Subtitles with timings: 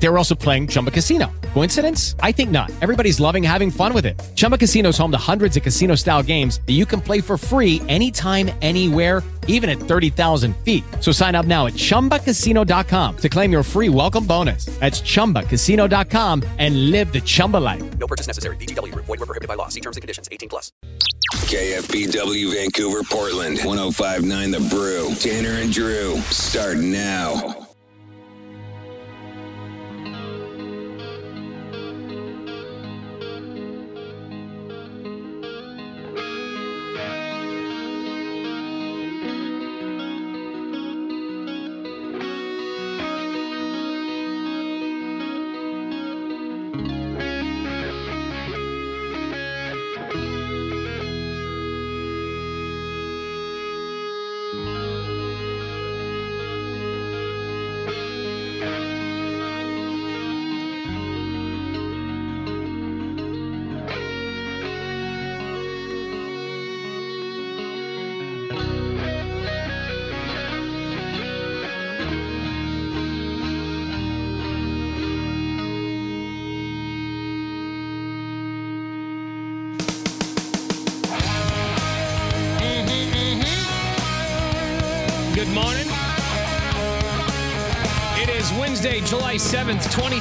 [0.00, 1.30] They were also playing Chumba Casino.
[1.54, 2.14] Coincidence?
[2.20, 2.70] I think not.
[2.80, 4.20] Everybody's loving having fun with it.
[4.36, 7.36] Chumba Casino is home to hundreds of casino style games that you can play for
[7.36, 10.84] free anytime, anywhere, even at 30,000 feet.
[11.00, 14.66] So sign up now at chumbacasino.com to claim your free welcome bonus.
[14.78, 17.98] That's chumbacasino.com and live the Chumba life.
[17.98, 18.56] No purchase necessary.
[18.56, 19.06] VGW Group.
[19.06, 19.68] Void were prohibited by law.
[19.68, 20.28] See terms and conditions.
[20.30, 20.70] 18 plus.
[21.32, 25.14] KFBW Vancouver, Portland, 1059 The Brew.
[25.14, 27.67] Tanner and Drew start now.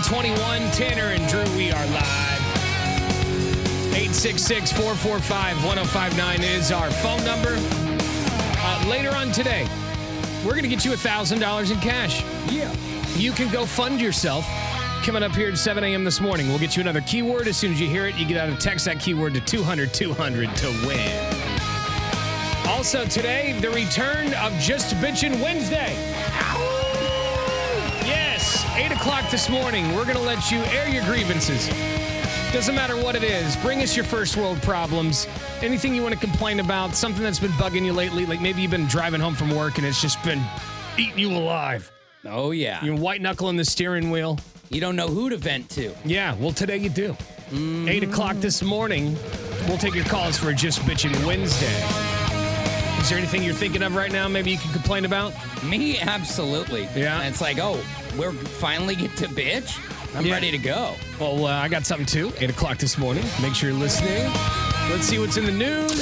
[0.07, 0.71] 7th, 2021.
[0.71, 2.41] Tanner and Drew, we are live.
[3.93, 7.55] 866 445 1059 is our phone number.
[8.59, 9.67] Uh, later on today,
[10.45, 12.23] we're going to get you $1,000 in cash.
[12.51, 12.73] Yeah.
[13.15, 14.45] You can go fund yourself.
[15.03, 16.03] Coming up here at 7 a.m.
[16.03, 17.47] this morning, we'll get you another keyword.
[17.47, 19.93] As soon as you hear it, you get out of text that keyword to 200
[19.93, 21.37] 200 to win.
[22.67, 25.93] Also today, the return of Just Bitchin' Wednesday.
[25.93, 26.56] Yes,
[28.77, 29.95] 8 o'clock this morning.
[29.95, 31.67] We're going to let you air your grievances.
[32.53, 33.55] Doesn't matter what it is.
[33.57, 35.27] Bring us your first world problems.
[35.61, 38.27] Anything you want to complain about, something that's been bugging you lately.
[38.27, 40.43] Like maybe you've been driving home from work and it's just been
[40.95, 41.91] eating you alive.
[42.23, 42.85] Oh yeah.
[42.85, 44.37] You're white knuckling the steering wheel.
[44.69, 45.91] You don't know who to vent to.
[46.05, 47.17] Yeah, well, today you do.
[47.51, 49.17] 8 o'clock this morning,
[49.67, 51.65] we'll take your calls for Just Bitchin' Wednesday.
[52.99, 55.33] Is there anything you're thinking of right now maybe you can complain about?
[55.63, 56.87] Me, absolutely.
[56.95, 57.19] Yeah.
[57.21, 57.81] And it's like, oh,
[58.17, 59.77] we're finally get to bitch.
[60.15, 60.33] I'm Yeah.
[60.33, 60.95] ready to go.
[61.19, 62.31] Well, uh, I got something too.
[62.39, 63.23] 8 o'clock this morning.
[63.41, 64.31] Make sure you're listening.
[64.89, 66.01] Let's see what's in the news.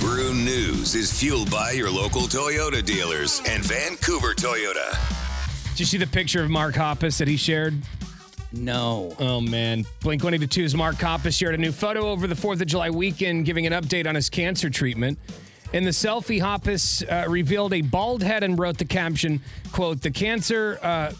[0.00, 4.96] Brew News is fueled by your local Toyota dealers and Vancouver Toyota.
[5.70, 7.74] Did you see the picture of Mark Hoppus that he shared?
[8.52, 9.14] No.
[9.18, 9.84] Oh, man.
[10.00, 13.66] Blink 182's Mark Hoppus shared a new photo over the 4th of July weekend giving
[13.66, 15.18] an update on his cancer treatment.
[15.72, 19.40] In the selfie, Hoppus uh, revealed a bald head and wrote the caption,
[19.72, 20.78] quote, the cancer...
[20.82, 21.12] Uh,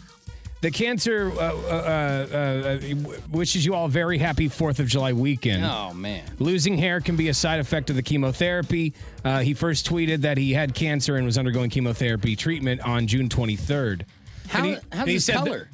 [0.63, 5.13] the cancer uh, uh, uh, uh, wishes you all a very happy 4th of July
[5.13, 5.63] weekend.
[5.65, 6.25] Oh man.
[6.39, 8.95] Losing hair can be a side effect of the chemotherapy.
[9.23, 13.29] Uh, he first tweeted that he had cancer and was undergoing chemotherapy treatment on June
[13.29, 14.03] 23rd.
[14.49, 15.69] How, And he- how's his color?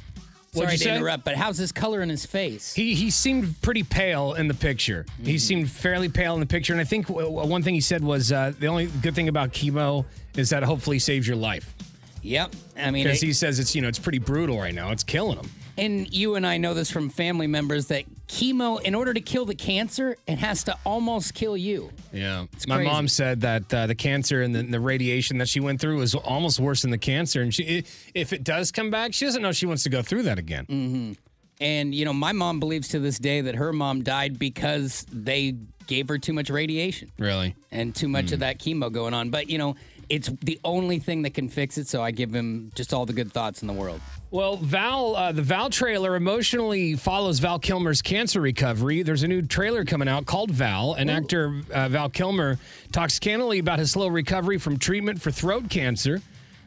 [0.55, 0.97] What'd Sorry to say?
[0.97, 2.75] interrupt, but how's his color in his face?
[2.75, 5.07] He he seemed pretty pale in the picture.
[5.15, 5.25] Mm-hmm.
[5.25, 7.81] He seemed fairly pale in the picture, and I think w- w- one thing he
[7.81, 10.05] said was uh, the only good thing about chemo
[10.37, 11.75] is that it hopefully saves your life.
[12.21, 12.55] yep.
[12.77, 14.91] I mean, Because he says it's you know it's pretty brutal right now.
[14.91, 15.49] It's killing him.
[15.79, 19.45] And you and I know this from family members that chemo, in order to kill
[19.45, 21.91] the cancer, it has to almost kill you.
[22.13, 22.91] Yeah, my crazy.
[22.91, 26.15] mom said that uh, the cancer and the, the radiation that she went through was
[26.15, 27.85] almost worse than the cancer, and she
[28.15, 30.67] if it does come back, she doesn't know she wants to go through that again.
[30.67, 31.17] Mm.
[31.61, 35.55] And you know, my mom believes to this day that her mom died because they
[35.87, 37.55] gave her too much radiation Really?
[37.71, 39.31] and too much of that chemo going on.
[39.31, 39.77] But you know,
[40.09, 41.89] it's the only thing that can fix it.
[41.89, 44.01] So I give him just all the good thoughts in the world.
[44.31, 49.03] Well, Val, uh, the Val trailer emotionally follows Val Kilmer's cancer recovery.
[49.03, 52.59] There's a new trailer coming out called Val, and actor uh, Val Kilmer
[52.93, 56.23] talks candidly about his slow recovery from treatment for throat cancer.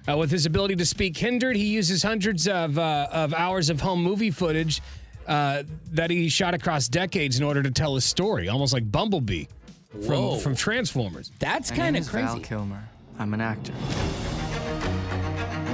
[0.08, 3.82] Uh, with his ability to speak hindered, he uses hundreds of, uh, of hours of
[3.82, 4.80] home movie footage
[5.28, 9.46] uh, that he shot across decades in order to tell his story, almost like Bumblebee
[9.94, 10.34] Whoa.
[10.34, 11.32] from, from Transformers.
[11.40, 12.48] That's kind of is Val crazy.
[12.48, 12.84] Kilmer.
[13.18, 13.74] I'm an actor.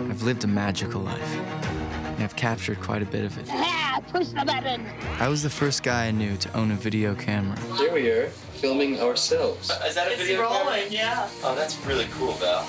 [0.10, 3.48] I've lived a magical life, and I've captured quite a bit of it.
[3.48, 4.86] Yeah, push the button.
[5.20, 7.60] I was the first guy I knew to own a video camera.
[7.78, 9.72] Here we are, filming ourselves.
[9.72, 11.28] Uh, is that a video rolling, yeah.
[11.44, 12.60] Oh, that's really cool, Val.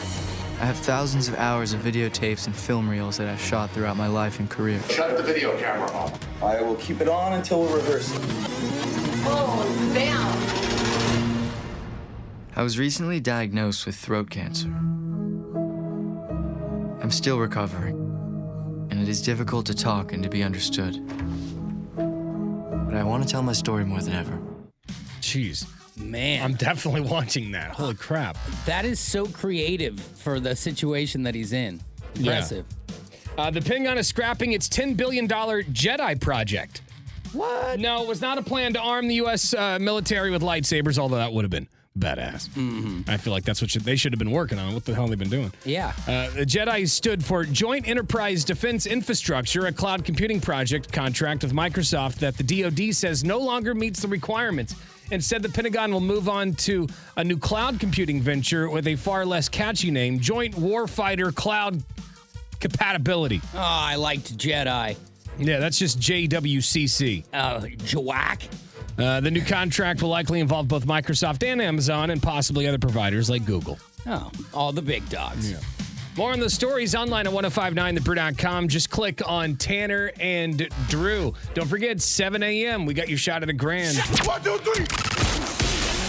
[0.61, 4.07] I have thousands of hours of videotapes and film reels that I've shot throughout my
[4.07, 4.81] life and career.
[4.89, 6.19] Shut the video camera off.
[6.43, 8.21] I will keep it on until we're rehearsing.
[9.25, 10.72] Oh, damn.
[12.55, 14.69] I was recently diagnosed with throat cancer.
[17.01, 17.97] I'm still recovering,
[18.91, 21.01] and it is difficult to talk and to be understood.
[21.97, 24.39] But I want to tell my story more than ever.
[25.23, 25.67] Jeez.
[25.97, 27.71] Man, I'm definitely watching that.
[27.71, 28.37] Holy crap.
[28.67, 31.81] that is so creative for the situation that he's in.
[32.17, 32.67] Impressive.
[33.39, 36.83] Uh, the Pentagon is scrapping its $10 billion Jedi project.
[37.33, 37.81] What?
[37.81, 39.55] No, it was not a plan to arm the U.S.
[39.55, 41.67] Uh, military with lightsabers, although that would have been
[41.99, 42.49] badass.
[42.51, 43.03] Mm-hmm.
[43.09, 44.75] I feel like that's what should, they should have been working on.
[44.75, 45.53] What the hell they've they been doing?
[45.65, 45.93] Yeah.
[46.07, 51.53] Uh, the Jedi stood for Joint Enterprise Defense Infrastructure, a cloud computing project contract with
[51.53, 54.75] Microsoft that the DoD says no longer meets the requirements.
[55.11, 59.27] Instead, the Pentagon will move on to a new cloud computing venture with a far
[59.27, 61.83] less catchy name Joint Warfighter Cloud
[62.61, 63.43] Compatibility.
[63.55, 64.97] Oh, I liked Jedi.
[65.39, 67.25] Yeah, that's just JWCC.
[67.33, 68.49] Uh, Jawack.
[68.99, 73.31] Uh, the new contract will likely involve both Microsoft and Amazon and possibly other providers
[73.31, 73.79] like Google.
[74.07, 75.55] Oh, all the big dogs.
[76.17, 78.69] More on the stories online at 1059thebrew.com.
[78.69, 81.33] Just click on Tanner and Drew.
[81.55, 82.85] Don't forget, 7 a.m.
[82.85, 83.97] We got your shot at a grand.
[84.27, 84.85] One, two, three.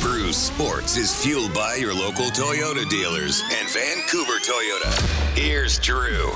[0.02, 5.38] Brew Sports is fueled by your local Toyota dealers and Vancouver Toyota.
[5.38, 6.30] Here's Drew.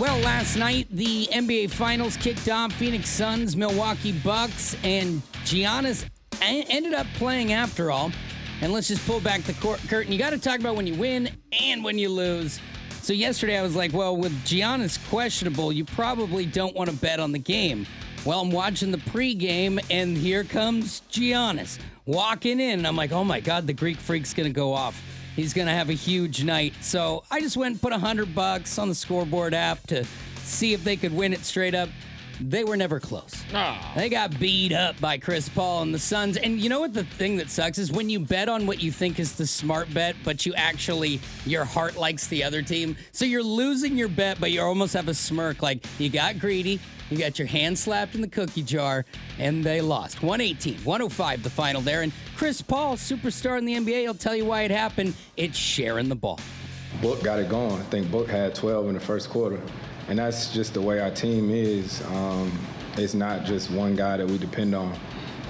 [0.00, 2.72] Well, last night the NBA Finals kicked off.
[2.72, 6.06] Phoenix Suns, Milwaukee Bucks, and Giannis
[6.40, 8.10] ended up playing after all.
[8.62, 10.10] And let's just pull back the cor- curtain.
[10.10, 11.28] You got to talk about when you win
[11.62, 12.60] and when you lose.
[13.02, 17.20] So yesterday I was like, well, with Giannis questionable, you probably don't want to bet
[17.20, 17.86] on the game.
[18.24, 22.86] Well, I'm watching the pregame, and here comes Giannis walking in.
[22.86, 24.98] I'm like, oh my God, the Greek freak's going to go off.
[25.40, 26.74] He's going to have a huge night.
[26.82, 30.04] So I just went and put a 100 bucks on the scoreboard app to
[30.42, 31.88] see if they could win it straight up.
[32.40, 33.34] They were never close.
[33.52, 33.92] Ah.
[33.94, 36.38] They got beat up by Chris Paul and the Suns.
[36.38, 38.90] And you know what the thing that sucks is when you bet on what you
[38.90, 42.96] think is the smart bet, but you actually, your heart likes the other team.
[43.12, 46.80] So you're losing your bet, but you almost have a smirk like you got greedy,
[47.10, 49.04] you got your hand slapped in the cookie jar,
[49.38, 50.22] and they lost.
[50.22, 52.02] 118, 105 the final there.
[52.02, 55.14] And Chris Paul, superstar in the NBA, he'll tell you why it happened.
[55.36, 56.40] It's sharing the ball.
[57.02, 57.80] Book got it going.
[57.80, 59.60] I think Book had 12 in the first quarter.
[60.10, 62.02] And that's just the way our team is.
[62.08, 62.50] Um,
[62.96, 64.92] it's not just one guy that we depend on.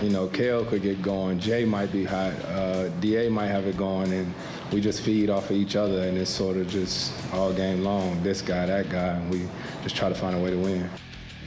[0.02, 1.40] You know, Kale could get going.
[1.40, 2.34] Jay might be hot.
[2.44, 4.34] Uh, Da might have it going, and
[4.70, 8.22] we just feed off of each other, and it's sort of just all game long.
[8.22, 9.48] This guy, that guy, and we
[9.82, 10.90] just try to find a way to win.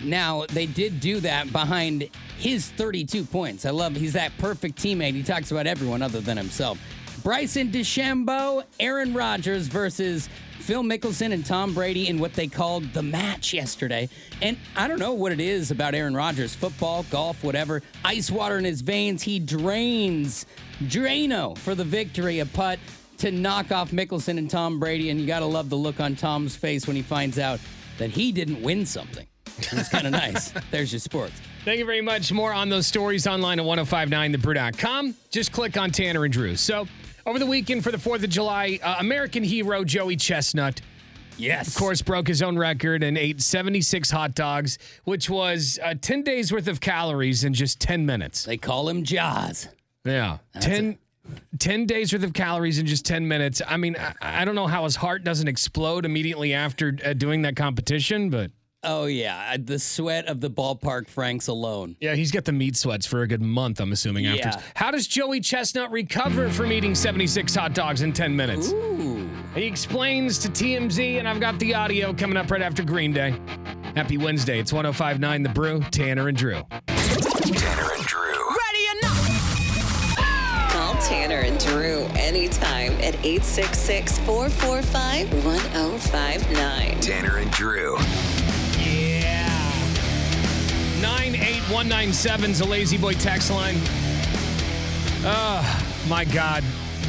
[0.04, 2.10] Now, they did do that behind
[2.40, 3.64] his 32 points.
[3.66, 5.14] I love he's that perfect teammate.
[5.14, 6.80] He talks about everyone other than himself.
[7.24, 10.28] Bryson DeChambeau, Aaron Rodgers versus
[10.60, 14.10] Phil Mickelson and Tom Brady in what they called the match yesterday.
[14.42, 17.82] And I don't know what it is about Aaron Rodgers football, golf, whatever.
[18.04, 19.24] Ice water in his veins.
[19.24, 20.46] He drains
[20.84, 22.80] Drano for the victory, a putt
[23.20, 25.10] to knock off Mickelson and Tom Brady.
[25.10, 27.60] And you got to love the look on Tom's face when he finds out
[28.00, 29.26] that he didn't win something.
[29.58, 30.54] It's kind of nice.
[30.72, 31.40] There's your sports.
[31.64, 32.32] Thank you very much.
[32.34, 35.16] More on those stories online at 1059thebrew.com.
[35.32, 36.56] Just click on Tanner and Drew.
[36.58, 36.88] So,
[37.26, 40.82] over the weekend for the 4th of July, uh, American hero Joey Chestnut,
[41.38, 41.70] Yes.
[41.70, 46.24] of course, broke his own record and ate 76 hot dogs, which was uh, 10
[46.24, 48.44] days worth of calories in just 10 minutes.
[48.44, 49.68] They call him Jaws.
[50.06, 50.38] Yeah.
[50.60, 50.98] 10,
[51.58, 53.62] 10 days worth of calories in just 10 minutes.
[53.68, 57.42] I mean, I, I don't know how his heart doesn't explode immediately after uh, doing
[57.44, 58.52] that competition, but.
[58.84, 59.52] Oh, yeah.
[59.54, 61.96] Uh, the sweat of the ballpark Franks alone.
[62.02, 64.26] Yeah, he's got the meat sweats for a good month, I'm assuming.
[64.26, 64.50] After.
[64.50, 64.62] Yeah.
[64.76, 68.72] How does Joey Chestnut recover from eating 76 hot dogs in 10 minutes?
[68.72, 69.30] Ooh.
[69.56, 73.36] He explains to TMZ, and I've got the audio coming up right after Green Day.
[73.96, 74.60] Happy Wednesday.
[74.60, 76.62] It's 1059 The Brew, Tanner and Drew.
[76.88, 78.20] Tanner and Drew.
[79.06, 80.68] Oh!
[80.72, 87.00] Call Tanner and Drew anytime at 866 445 1059.
[87.00, 87.98] Tanner and Drew.
[91.04, 91.10] Yeah.
[91.10, 93.76] 98197 is a lazy boy text line.
[95.26, 96.64] Oh, my God.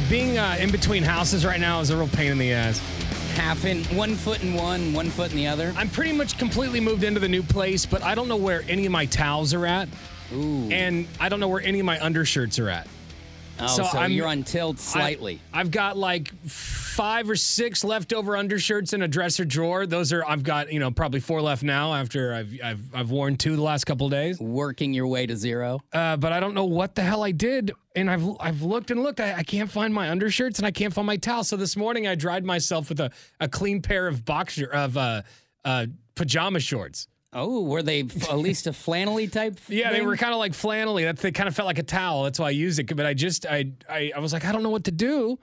[0.09, 2.79] Being uh, in between houses right now is a real pain in the ass.
[3.35, 5.73] Half in one foot in one, one foot in the other.
[5.77, 8.85] I'm pretty much completely moved into the new place, but I don't know where any
[8.85, 9.87] of my towels are at.
[10.33, 10.69] Ooh.
[10.71, 12.87] And I don't know where any of my undershirts are at.
[13.59, 15.39] oh, so so, I'm- you're on tilt slightly.
[15.53, 16.31] I, have got like
[16.95, 19.85] five or six leftover undershirts in a dresser drawer.
[19.85, 23.35] Those are I've got you know probably four left now after I've I've, I've worn
[23.35, 24.39] two the last couple of days.
[24.39, 25.81] Working your way to zero.
[25.91, 29.03] Uh, but I don't know what the hell I did, and I've I've looked and
[29.03, 29.19] looked.
[29.19, 31.43] I, I can't find my undershirts and I can't find my towel.
[31.43, 33.11] So this morning I dried myself with a,
[33.41, 35.21] a clean pair of boxer of uh,
[35.65, 37.07] uh, pajama shorts.
[37.33, 39.59] Oh, were they f- at least a flannelly type?
[39.67, 41.03] Yeah, they were kind of like flannelly.
[41.03, 42.23] That they kind of felt like a towel.
[42.23, 42.95] That's why I used it.
[42.95, 45.37] But I just I I, I was like, I don't know what to do.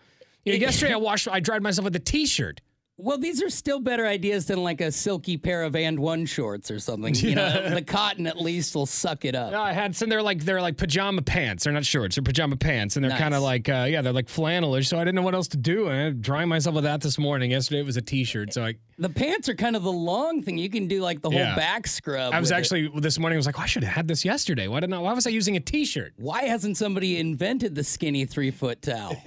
[0.44, 2.60] You know, yesterday I washed I dried myself with a t-shirt.
[2.98, 6.70] Well, these are still better ideas than like a silky pair of and one shorts
[6.70, 7.14] or something.
[7.16, 9.50] You know, the cotton at least will suck it up.
[9.50, 10.08] No, I had some.
[10.08, 11.64] They're like they're like pajama pants.
[11.64, 12.14] They're not shorts.
[12.16, 13.18] They're pajama pants, and they're Nice.
[13.18, 14.86] kind of like uh, yeah, they're like flannelish.
[14.86, 15.88] So I didn't know what else to do.
[15.88, 17.50] And I drying myself with that this morning.
[17.50, 18.52] Yesterday it was a t-shirt.
[18.52, 20.58] So I The pants are kind of the long thing.
[20.58, 21.56] You can do like the whole Yeah.
[21.56, 22.32] back scrub.
[22.34, 22.60] I was with it.
[22.60, 23.36] actually this morning.
[23.36, 24.68] I was like, oh, I should have had this yesterday.
[24.68, 24.98] Why didn't I?
[24.98, 26.12] Why was I using a t-shirt?
[26.16, 29.16] Why hasn't somebody invented the skinny three foot towel?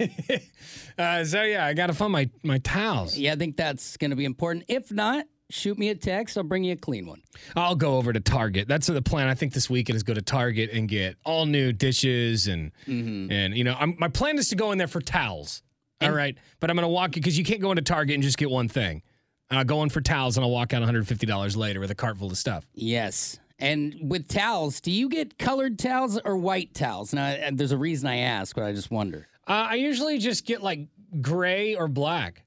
[0.98, 3.18] Uh, so yeah, I got to find my my towels.
[3.18, 4.64] yeah, I think that's going to be important.
[4.68, 6.38] If not, shoot me a text.
[6.38, 7.20] I'll bring you a clean one.
[7.54, 8.66] I'll go over to Target.
[8.66, 9.28] That's the plan.
[9.28, 13.30] I think this weekend is go to Target and get all new dishes and Mm-hmm.
[13.30, 15.62] and you know, I'm, my plan is to go in there for towels.
[16.00, 18.38] all right, but I'm gonna walk you because you can't go into Target and just
[18.38, 19.02] get one thing.
[19.50, 22.18] Uh, go in for towels and I'll walk out 150 dollars later with a cart
[22.18, 22.66] full of stuff.
[22.74, 23.38] Yes.
[23.58, 27.14] And with towels, do you get colored towels or white towels?
[27.14, 29.28] Now, there's a reason I ask, but I just wonder.
[29.48, 30.88] Uh, I usually just get like
[31.22, 32.42] gray or black.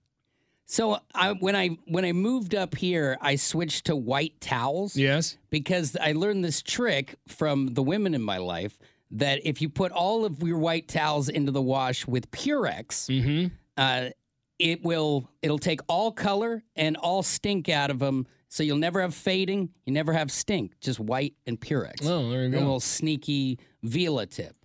[0.65, 4.96] So I, when I when I moved up here, I switched to white towels.
[4.96, 5.38] Yes.
[5.50, 8.77] because I learned this trick from the women in my life
[9.12, 13.48] that if you put all of your white towels into the wash with Purex, Hmm.
[13.77, 14.10] uh,
[14.60, 18.28] it will it'll take all color and all stink out of them.
[18.50, 22.04] So you'll never have fading, you never have stink, just white and Purex.
[22.04, 24.56] Oh, there you go A little sneaky Vila tip.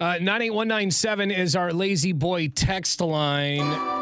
[0.00, 3.92] Uh, 98197 is our lazy boy text line.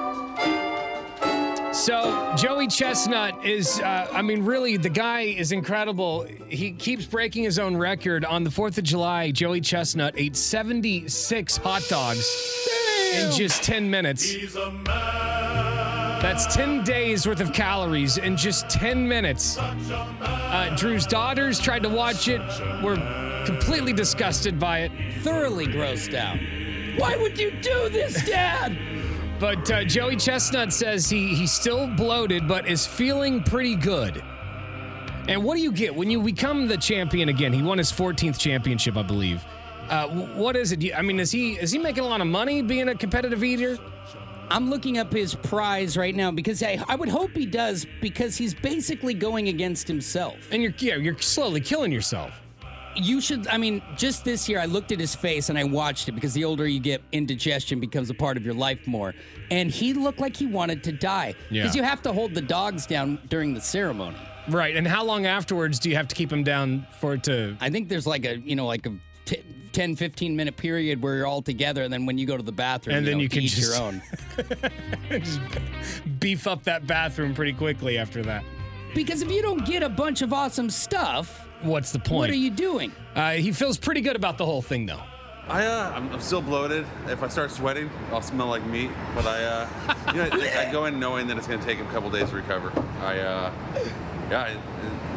[1.72, 6.26] So, Joey Chestnut is, uh, I mean, really, the guy is incredible.
[6.49, 8.26] He keeps breaking his own record.
[8.26, 12.68] On the 4th of July, Joey Chestnut ate 76 hot dogs
[13.12, 14.35] in just 10 minutes.
[16.23, 19.59] That's 10 days worth of calories in just 10 minutes.
[19.59, 22.40] Uh, Drew's daughters tried to watch it,
[22.83, 22.97] were
[23.45, 24.92] completely disgusted by it.
[25.23, 26.38] Thoroughly grossed out.
[26.99, 28.78] Why would you do this, Dad?
[29.40, 34.23] But uh, Joey Chestnut says he he's still bloated, but is feeling pretty good.
[35.26, 37.52] And what do you get when you become the champion again?
[37.52, 39.45] He won his 14th championship, I believe.
[39.92, 40.96] Uh, what is it?
[40.96, 43.76] I mean, is he is he making a lot of money being a competitive eater?
[44.50, 48.37] I'm looking up his prize right now because I, I would hope he does because
[48.37, 50.37] he's basically going against himself.
[50.50, 52.32] And you're yeah, you're slowly killing yourself.
[52.94, 56.08] You should, I mean, just this year, I looked at his face and I watched
[56.08, 59.14] it because the older you get, indigestion becomes a part of your life more.
[59.50, 61.34] And he looked like he wanted to die.
[61.50, 61.62] Yeah.
[61.62, 64.18] Because you have to hold the dogs down during the ceremony.
[64.49, 64.76] Right.
[64.76, 67.56] And how long afterwards do you have to keep him down for it to?
[67.61, 68.94] I think there's like a, you know, like a
[69.25, 71.82] t- 10, 15 minute period where you're all together.
[71.82, 73.56] And then when you go to the bathroom, And you then know, you can each
[73.56, 74.02] just- your own.
[75.10, 75.40] just
[76.20, 78.44] beef up that bathroom pretty quickly after that.
[78.94, 82.18] Because if you don't get a bunch of awesome stuff, What's the point?
[82.18, 82.92] what are you doing?
[83.14, 85.00] Uh, he feels pretty good about the whole thing, though.
[85.48, 86.86] I uh, I'm, I'm still bloated.
[87.08, 88.90] If I start sweating, I'll smell like meat.
[89.14, 89.68] But I, uh,
[90.12, 92.28] you know, I, I go in knowing that it's going to take a couple days
[92.30, 92.70] to recover.
[93.00, 93.52] I, uh,
[94.30, 94.58] yeah, it,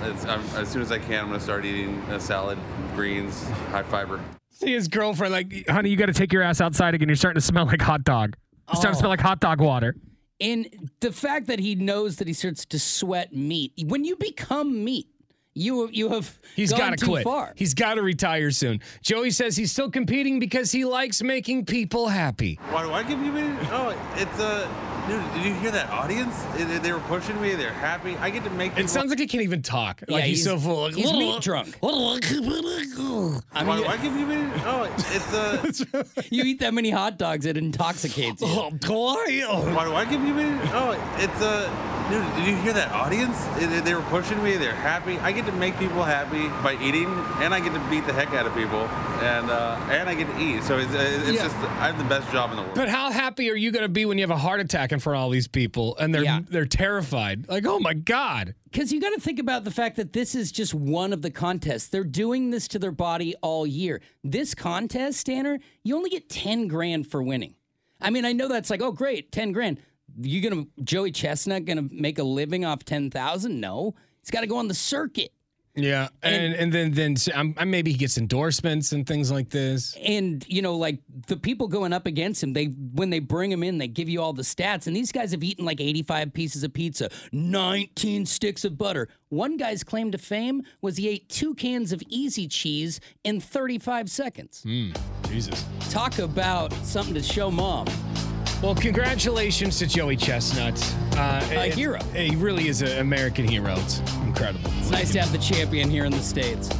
[0.03, 2.57] it's, I'm, as soon as I can, I'm going to start eating a salad,
[2.95, 4.19] greens, high fiber.
[4.55, 7.09] See his girlfriend like, honey, you got to take your ass outside again.
[7.09, 8.37] You're starting to smell like hot dog.
[8.69, 9.11] You're starting to smell oh.
[9.11, 9.97] like hot dog water.
[10.39, 14.83] And the fact that he knows that he starts to sweat meat, when you become
[14.85, 15.07] meat,
[15.55, 17.23] you you have He's gone got to too quit.
[17.23, 17.53] far.
[17.55, 18.81] He's got to retire soon.
[19.01, 22.59] Joey says he's still competing because he likes making people happy.
[22.69, 24.69] Why do I give you a Oh, it's a.
[25.07, 26.35] Dude, did you hear that audience?
[26.57, 27.53] They- They were pushing me.
[27.55, 28.17] They're happy.
[28.17, 28.75] I get to make.
[28.77, 30.01] It sounds like he can't even talk.
[30.07, 30.81] Yeah, like he's, so full.
[30.83, 31.77] Like, He's meat drunk.
[31.83, 31.85] I
[33.63, 36.23] Why mean, do I give you a Oh, it's uh, a.
[36.31, 38.47] you eat that many hot dogs, it intoxicates you.
[38.49, 39.13] Oh, boy.
[39.73, 41.94] Why do I give you a Oh, it's a.
[42.09, 43.35] Dude, did you hear that audience?
[43.57, 44.57] They- They were pushing me.
[44.57, 45.17] They're happy.
[45.19, 47.07] I get to make people happy by eating,
[47.41, 48.79] and I get to beat the heck out of people,
[49.23, 50.63] and uh, and I get to eat.
[50.63, 51.43] So it's, it's Yeah.
[51.43, 52.75] just I have the best job in the world.
[52.75, 54.99] But how happy are you going to be when you have a heart attack in
[54.99, 56.41] front of all these people and they're Yeah.
[56.47, 57.47] they're terrified?
[57.49, 58.53] Like, oh my god.
[58.71, 61.31] Because you got to think about the fact that this is just one of the
[61.31, 61.87] contests.
[61.87, 64.01] They're doing this to their body all year.
[64.23, 67.55] This contest, Stanner, you only get 10 grand for winning.
[68.01, 69.79] I mean, I know that's like, oh, great, 10 grand.
[70.19, 73.59] You gonna Joey Chestnut gonna make a living off 10,000?
[73.59, 73.95] No.
[74.21, 75.31] He's got to go on the circuit.
[75.77, 79.95] Yeah, and and, then then um, maybe he gets endorsements and things like this.
[80.01, 83.61] And you know, like the people going up against him, they when they bring him
[83.61, 84.87] in, they give you all the stats.
[84.87, 89.09] And these guys have eaten like 85 pieces of pizza, 19 sticks of butter.
[89.29, 94.09] One guy's claim to fame was he ate two cans of easy cheese in 35
[94.09, 94.63] seconds.
[94.63, 94.91] Hmm.
[95.27, 95.65] Jesus.
[95.89, 97.87] Talk about something to show mom.
[98.61, 100.81] Well, congratulations to Joey Chestnut.
[101.17, 101.99] Uh, A it- hero.
[102.15, 103.75] He really is an American hero.
[103.77, 104.71] It's incredible.
[104.79, 106.69] It's nice to have the champion here in the States.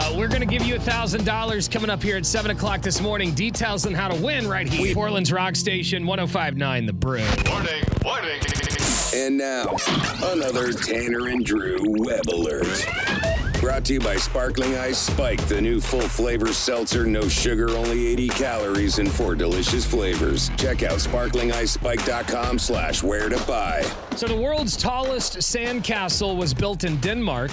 [0.00, 3.32] Uh, we're going to give you $1,000 coming up here at 7 o'clock this morning.
[3.34, 4.94] Details on how to win right here.
[4.94, 7.20] Portland's Rock Station 1059 The Brew.
[7.50, 8.40] Warning, warning.
[9.12, 9.74] And now,
[10.22, 12.86] another Tanner and Drew web alert.
[13.68, 18.06] Brought to you by Sparkling Ice Spike, the new full flavor seltzer, no sugar, only
[18.06, 20.48] 80 calories, and four delicious flavors.
[20.56, 23.82] Check out sparklingicespike.com slash where to buy.
[24.16, 27.50] So, the world's tallest sandcastle was built in Denmark.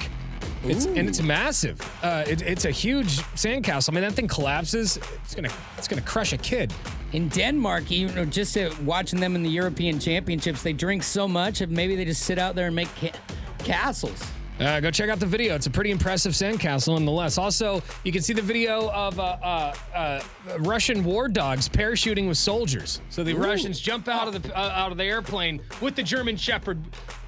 [0.64, 1.82] It's, and it's massive.
[2.02, 3.90] Uh, it, it's a huge sandcastle.
[3.90, 4.96] I mean, that thing collapses.
[5.22, 6.74] It's gonna, it's gonna crush a kid.
[7.12, 11.28] In Denmark, you know, just uh, watching them in the European Championships, they drink so
[11.28, 13.20] much, and maybe they just sit out there and make ca-
[13.58, 14.24] castles.
[14.60, 15.56] Uh, go check out the video.
[15.56, 17.38] It's a pretty impressive sandcastle, nonetheless.
[17.38, 20.22] Also, you can see the video of uh, uh, uh,
[20.60, 23.02] Russian war dogs parachuting with soldiers.
[23.10, 26.38] So the Russians jump out of the uh, out of the airplane with the German
[26.38, 26.82] Shepherd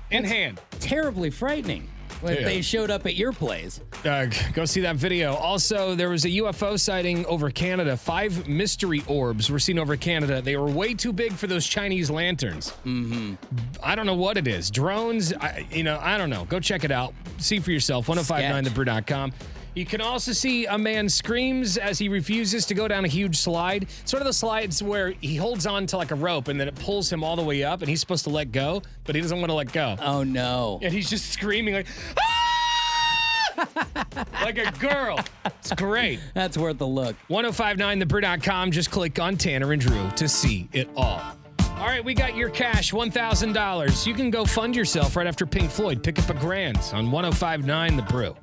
[0.09, 0.61] in hand.
[0.79, 1.89] Terribly frightening.
[2.21, 2.45] When Yeah.
[2.45, 3.79] they showed up at your place.
[4.03, 5.35] Uh, go see that video.
[5.35, 7.95] Also, there was a UFO sighting over Canada.
[7.95, 10.41] Five mystery orbs were seen over Canada.
[10.41, 12.71] They were way too big for those Chinese lanterns.
[12.85, 13.35] Mm-hmm.
[13.83, 14.71] I don't know what it is.
[14.71, 16.45] Drones, I, you know, I don't know.
[16.45, 17.13] Go check it out.
[17.37, 18.07] See for yourself.
[18.07, 19.33] 1059thebrew.com.
[19.77, 23.37] You can also see a man screams as he refuses to go down a huge
[23.37, 23.85] slide.
[24.05, 26.73] Sort of the slides where he holds on to like a rope and then it
[26.73, 29.37] pulls him all the way up and he's supposed to let go, but he doesn't
[29.39, 29.95] want to let go.
[30.01, 30.79] Oh no.
[30.81, 31.85] And he's just screaming like,
[32.19, 34.05] ah!
[34.41, 35.19] like a girl.
[35.45, 36.21] It's great.
[36.33, 37.15] That's worth a look.
[37.29, 38.71] 1059thebrew.com.
[38.71, 41.36] Just click on Tanner and Drew to see it all.
[41.79, 44.07] All right, we got your cash, $1,000.
[44.07, 46.01] You can go fund yourself right after Pink Floyd.
[46.01, 48.35] Pick up a grand on 1059 The Brew.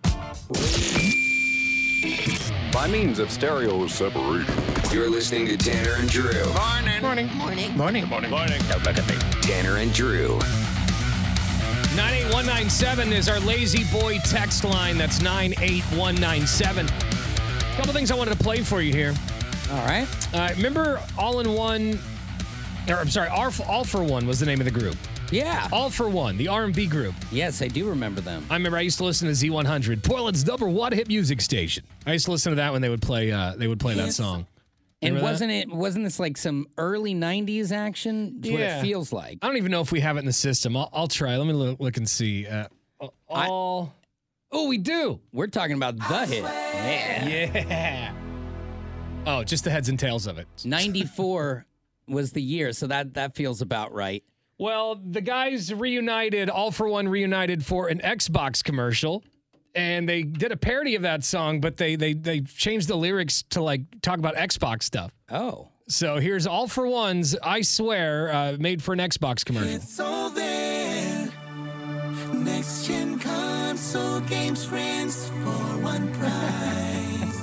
[2.72, 4.54] By means of stereo separation.
[4.92, 6.44] You're listening to Tanner and Drew.
[7.02, 7.02] Morning.
[7.02, 7.76] Morning.
[7.76, 8.06] Morning.
[8.06, 8.30] Morning.
[8.30, 8.62] Morning.
[8.68, 9.16] Don't look at me.
[9.42, 10.38] Tanner and Drew.
[11.96, 14.96] 98197 is our lazy boy text line.
[14.96, 16.86] That's 98197.
[16.86, 19.12] A couple things I wanted to play for you here.
[19.72, 20.06] All right.
[20.32, 21.98] Uh, remember All in One,
[22.88, 24.96] or I'm sorry, All for, All for One was the name of the group.
[25.30, 25.68] Yeah.
[25.72, 27.14] All for One, the R&B group.
[27.32, 28.44] Yes, I do remember them.
[28.50, 31.84] I remember I used to listen to Z100, Portland's number one hit music station.
[32.06, 33.32] I used to listen to that when they would play.
[33.32, 34.46] Uh, they would play that song.
[35.02, 35.32] And Remember that?
[35.32, 38.40] wasn't it wasn't this like some early '90s action?
[38.40, 38.78] That's what Yeah.
[38.78, 39.38] it feels like.
[39.42, 40.76] I don't even know if we have it in the system.
[40.78, 41.36] I'll, I'll try.
[41.36, 42.46] Let me look, look and see.
[42.46, 42.68] Uh,
[43.28, 43.92] all.
[44.50, 45.20] oh, we do.
[45.32, 46.42] We're talking about the hit.
[46.42, 47.24] Yeah.
[47.54, 48.14] Yeah.
[49.26, 50.46] Oh, just the heads and tails of it.
[50.64, 51.66] '94
[52.06, 54.22] was the year, so that that feels about right.
[54.58, 59.24] Well, the guys reunited, all for one reunited for an Xbox commercial.
[59.74, 63.42] And they did a parody of that song, but they they they changed the lyrics
[63.50, 65.10] to like talk about Xbox stuff.
[65.30, 65.68] Oh.
[65.88, 69.80] So here's all for one's I swear, uh, made for an Xbox commercial.
[69.80, 71.32] So then,
[72.44, 77.40] next gen console games friends for one price.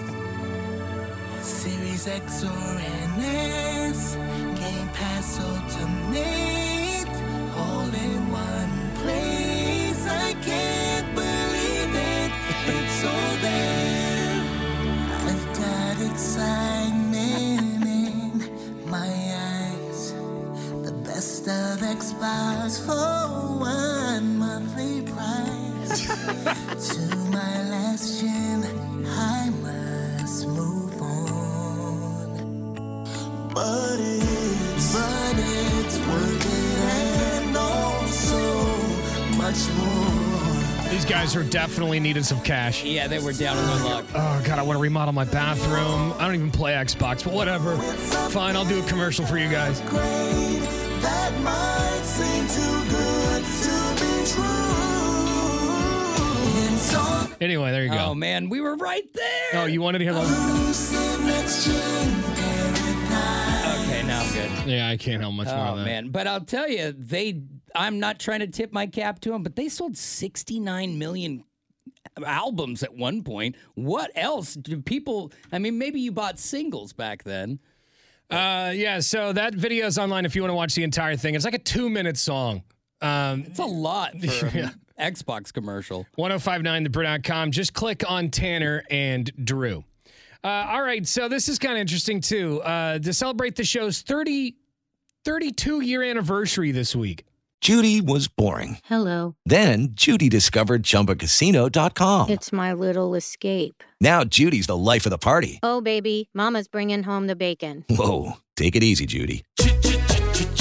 [1.45, 2.79] Series X or
[3.19, 4.15] NS,
[22.01, 26.07] Xbox for one monthly price.
[26.95, 28.63] to my last gen,
[29.05, 32.27] I must move on.
[33.53, 34.50] But it's,
[34.93, 38.37] but it's worth it and also
[39.37, 40.89] much more.
[40.89, 42.83] These guys are definitely needing some cash.
[42.83, 44.05] Yeah, they were down on their luck.
[44.13, 46.13] Oh god, I want to remodel my bathroom.
[46.19, 47.77] I don't even play Xbox, but whatever.
[47.77, 49.81] Fine, I'll do a commercial for you guys.
[49.81, 54.67] That might seem too good to be true.
[57.39, 57.97] Anyway, there you go.
[57.97, 59.63] Oh man, we were right there.
[59.63, 60.27] Oh, you wanted to hear that?
[64.65, 65.85] Yeah, I can't help much more Oh of that.
[65.85, 67.41] man, but I'll tell you, they.
[67.73, 71.43] I'm not trying to tip my cap to them, but they sold 69 million
[72.25, 73.55] albums at one point.
[73.75, 75.31] What else do people?
[75.51, 77.59] I mean, maybe you bought singles back then.
[78.29, 81.35] Uh, yeah, so that video is online if you want to watch the entire thing.
[81.35, 82.63] It's like a two minute song.
[83.01, 84.69] Um, It's a lot for Yeah.
[84.99, 86.05] Xbox commercial.
[86.17, 87.51] 1059thebrew.com.
[87.51, 89.83] Just click on Tanner and Drew.
[90.43, 92.61] Uh, all right, so this is kind of interesting too.
[92.63, 94.55] Uh, to celebrate the show's 30,
[95.23, 97.25] 32 year anniversary this week.
[97.61, 98.79] Judy was boring.
[98.85, 99.35] Hello.
[99.45, 102.31] Then Judy discovered ChumbaCasino.com.
[102.31, 103.83] It's my little escape.
[103.99, 105.59] Now Judy's the life of the party.
[105.61, 107.85] Oh, baby, Mama's bringing home the bacon.
[107.87, 109.43] Whoa, take it easy, Judy.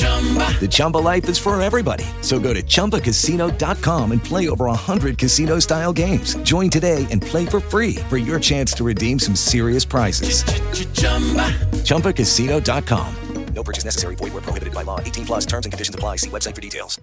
[0.00, 2.04] The Chumba life is for everybody.
[2.20, 6.34] So go to ChumbaCasino.com and play over 100 casino style games.
[6.42, 10.44] Join today and play for free for your chance to redeem some serious prizes.
[11.84, 13.14] ChumbaCasino.com.
[13.54, 14.14] No purchase necessary.
[14.14, 15.00] Void where prohibited by law.
[15.00, 16.16] 18 plus terms and conditions apply.
[16.16, 17.00] See website for details.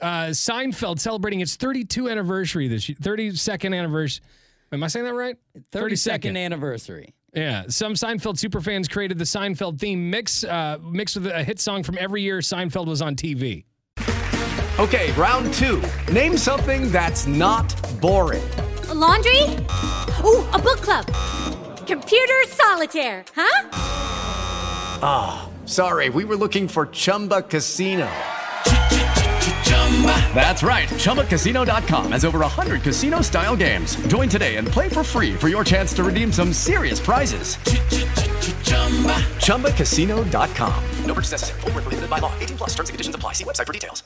[0.00, 4.24] Uh, Seinfeld celebrating its 32 anniversary this year, 32nd anniversary.
[4.70, 5.36] Am I saying that right?
[5.72, 7.14] 32nd anniversary.
[7.34, 11.82] Yeah, some Seinfeld superfans created the Seinfeld theme mix, uh, mixed with a hit song
[11.82, 13.64] from every year Seinfeld was on TV.
[14.78, 15.82] Okay, round two.
[16.12, 17.66] Name something that's not
[18.00, 18.48] boring.
[18.88, 19.42] A laundry?
[20.24, 21.04] Ooh, a book club.
[21.86, 23.68] Computer solitaire, huh?
[25.02, 28.08] Ah, sorry, we were looking for Chumba Casino.
[30.34, 30.88] That's right.
[30.88, 33.96] ChumbaCasino.com has over 100 casino style games.
[34.06, 37.56] Join today and play for free for your chance to redeem some serious prizes.
[38.62, 39.16] Chumba.
[39.40, 40.84] ChumbaCasino.com.
[41.04, 41.60] No purchase necessary.
[41.62, 42.32] Void where prohibited by law.
[42.38, 43.32] 18 plus terms and conditions apply.
[43.32, 44.02] See website for details.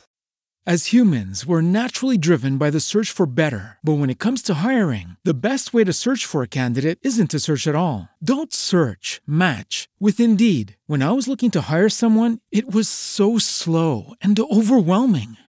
[0.65, 3.79] As humans, we're naturally driven by the search for better.
[3.83, 7.33] But when it comes to hiring, the best way to search for a candidate isn't
[7.33, 8.09] to search at all.
[8.23, 10.77] Don't search, match with Indeed.
[10.87, 15.37] When I was looking to hire someone, it was so slow and overwhelming.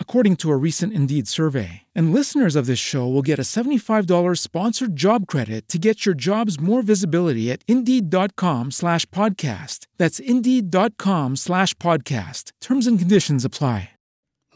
[0.00, 1.82] according to a recent Indeed survey.
[1.94, 6.16] And listeners of this show will get a $75 sponsored job credit to get your
[6.16, 9.86] jobs more visibility at Indeed.com slash podcast.
[9.96, 12.50] That's Indeed.com slash podcast.
[12.60, 13.90] Terms and conditions apply.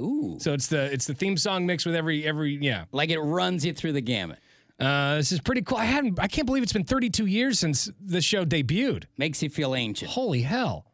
[0.01, 0.39] Ooh.
[0.41, 2.87] So it's the it's the theme song mixed with every every yeah.
[2.91, 4.39] Like it runs you through the gamut.
[4.81, 5.79] Uh, this is pretty cool.
[5.79, 9.05] I hadn't I can't believe it's been 32 years since the show debuted.
[9.17, 10.11] Makes you feel ancient.
[10.11, 10.87] Holy hell.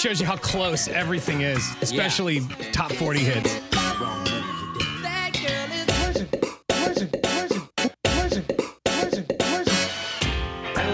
[0.00, 2.40] Just shows you how close everything is, especially
[2.72, 3.60] top 40 hits.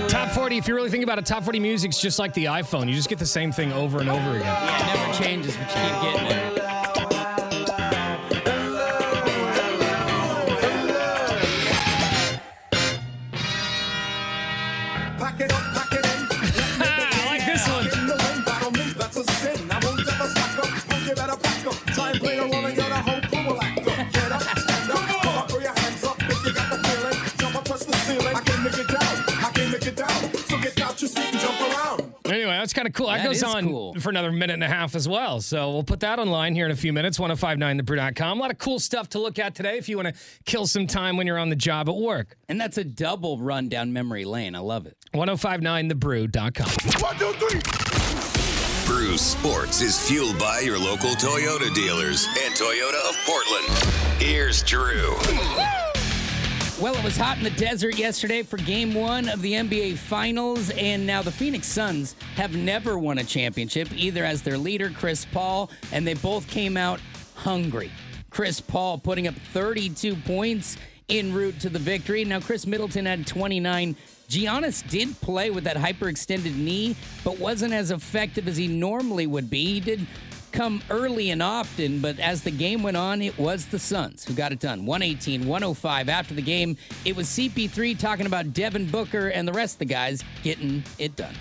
[0.09, 2.89] Top 40, if you really think about it, top 40 music's just like the iPhone.
[2.89, 4.41] You just get the same thing over and over again.
[4.41, 6.66] Yeah, it never changes, but you keep getting it.
[32.67, 33.07] That's kind of cool.
[33.07, 33.95] That, That goes on cool.
[34.01, 35.41] for another minute and a half as well.
[35.41, 37.17] So we'll put that online here in a few minutes.
[37.19, 38.39] 1059thebrew.com.
[38.39, 40.15] A lot of cool stuff to look at today if you want to
[40.47, 42.37] kill some time when you're on the job at work.
[42.49, 44.57] And that's a double run down memory lane.
[44.57, 44.97] I love it.
[45.15, 47.03] 1059thebrew.com.
[47.03, 47.61] One, two, three.
[48.87, 54.21] Brew Sports is fueled by your local Toyota dealers and Toyota of Portland.
[54.21, 55.15] Here's Drew.
[56.79, 60.69] Well, it was hot in the desert yesterday for game one of the NBA Finals,
[60.69, 65.25] and now the Phoenix Suns have never won a championship, either as their leader, Chris
[65.25, 67.01] Paul, and they both came out
[67.35, 67.91] hungry.
[68.29, 70.77] Chris Paul putting up 32 points
[71.09, 72.27] en route to the victory.
[72.27, 73.97] Now, Khris Middleton had 29.
[74.29, 79.49] Giannis did play with that hyperextended knee, but wasn't as effective as he normally would
[79.49, 79.65] be.
[79.65, 80.07] He did
[80.57, 84.33] come early and often, but as the game went on, it was the Suns who
[84.33, 84.87] got it done.
[84.87, 86.79] 118, 105 after the game.
[87.05, 91.15] It was CP3 talking about Devin Booker and the rest of the guys getting it
[91.15, 91.35] done.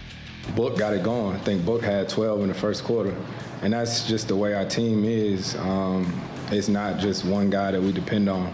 [0.54, 1.34] Book got it going.
[1.34, 3.16] I think Book had 12 in the first quarter,
[3.62, 5.56] and that's just the way our team is.
[5.56, 8.54] Um, it's not just one guy that we depend on.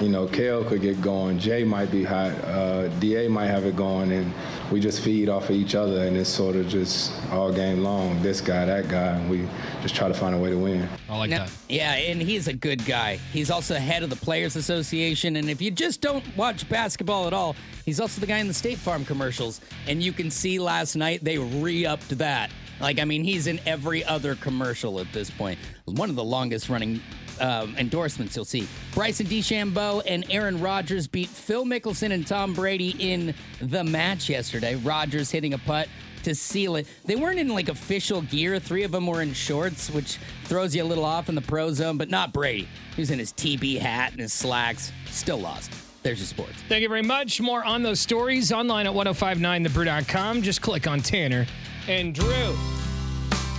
[0.00, 1.38] You know, Kale could get going.
[1.38, 2.30] Jay might be hot.
[2.44, 4.32] Uh, Da might have it going, and
[4.72, 8.22] we just feed off of each other, and it's sort of just all game long.
[8.22, 9.46] This guy, that guy, and we
[9.82, 10.88] just try to find a way to win.
[11.10, 13.18] I like Now- Yeah, and he's a good guy.
[13.30, 15.36] He's also head of the Players Association.
[15.36, 18.54] And if you just don't watch basketball at all, he's also the guy in the
[18.54, 19.60] State Farm commercials.
[19.86, 22.50] And you can see last night they re upped that.
[22.80, 25.58] Like, I mean, he's in every other commercial at this point.
[25.84, 27.00] One of the longest running
[27.40, 28.68] um, endorsements you'll see.
[28.94, 34.76] Bryson DeChambeau and Aaron Rodgers beat Phil Mickelson and Tom Brady in the match yesterday.
[34.76, 35.88] Rodgers hitting a putt
[36.22, 36.86] to seal it.
[37.06, 38.58] They weren't in like official gear.
[38.58, 41.72] Three of them were in shorts, which throws you a little off in the pro
[41.72, 42.68] zone, but not Brady.
[42.94, 44.92] He was in his TB hat and his slacks.
[45.06, 45.72] Still lost.
[46.02, 46.54] There's your sports.
[46.68, 47.40] Thank you very much.
[47.40, 50.42] More on those stories online at 1059thebrew.com.
[50.42, 51.46] Just click on Tanner
[51.88, 52.54] and Drew.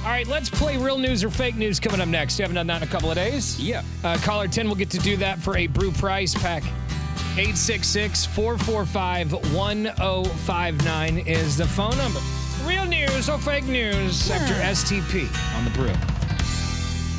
[0.04, 2.40] All right, let's play real news or fake news coming up next.
[2.40, 3.60] You haven't done that in a couple of days?
[3.60, 3.84] Yeah.
[4.04, 6.64] Uh, caller 10 will get to do that for a brew prize pack.
[7.34, 12.20] 866 445 1059 is the phone number.
[12.66, 15.94] Real news or fake news, Sector STP on the brew.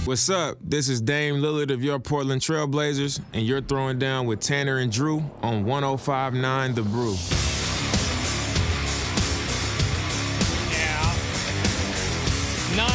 [0.04, 0.58] What's up?
[0.60, 4.90] This is Dame Lillard of your Portland Trailblazers, and you're throwing down with Tanner and
[4.90, 7.14] Drew on 1059 The Brew.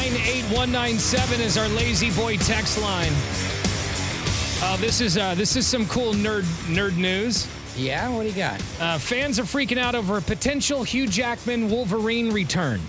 [0.09, 3.11] 98197 is our lazy boy text line.
[4.63, 6.43] Uh, this is uh, this is some cool nerd
[6.73, 7.45] nerd news.
[7.75, 8.61] Yeah, what do you got?
[8.79, 12.79] Uh, fans are freaking out over a potential Hugh Jackman Wolverine return.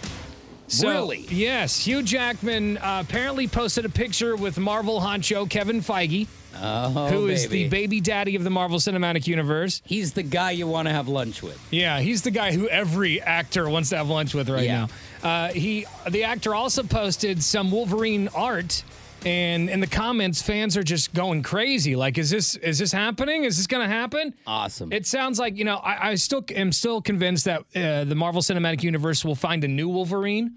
[0.68, 1.26] So, Really?
[1.28, 6.28] Yes, Hugh Jackman uh, apparently posted a picture with Marvel honcho Kevin Feige,
[6.60, 7.64] Oh, who is baby.
[7.64, 9.82] the baby daddy of the Marvel Cinematic Universe.
[9.84, 11.58] He's the guy you want to have lunch with.
[11.70, 14.80] Yeah, he's the guy who every actor wants to have lunch with right Yeah.
[14.86, 14.88] now.
[15.22, 18.84] Uh, he, the actor, also posted some Wolverine art,
[19.24, 21.96] and in the comments, fans are just going crazy.
[21.96, 23.44] Like, is this is this happening?
[23.44, 24.34] Is this going to happen?
[24.46, 24.92] Awesome.
[24.92, 25.76] It sounds like you know.
[25.76, 29.68] I, I still am still convinced that uh, the Marvel Cinematic Universe will find a
[29.68, 30.56] new Wolverine.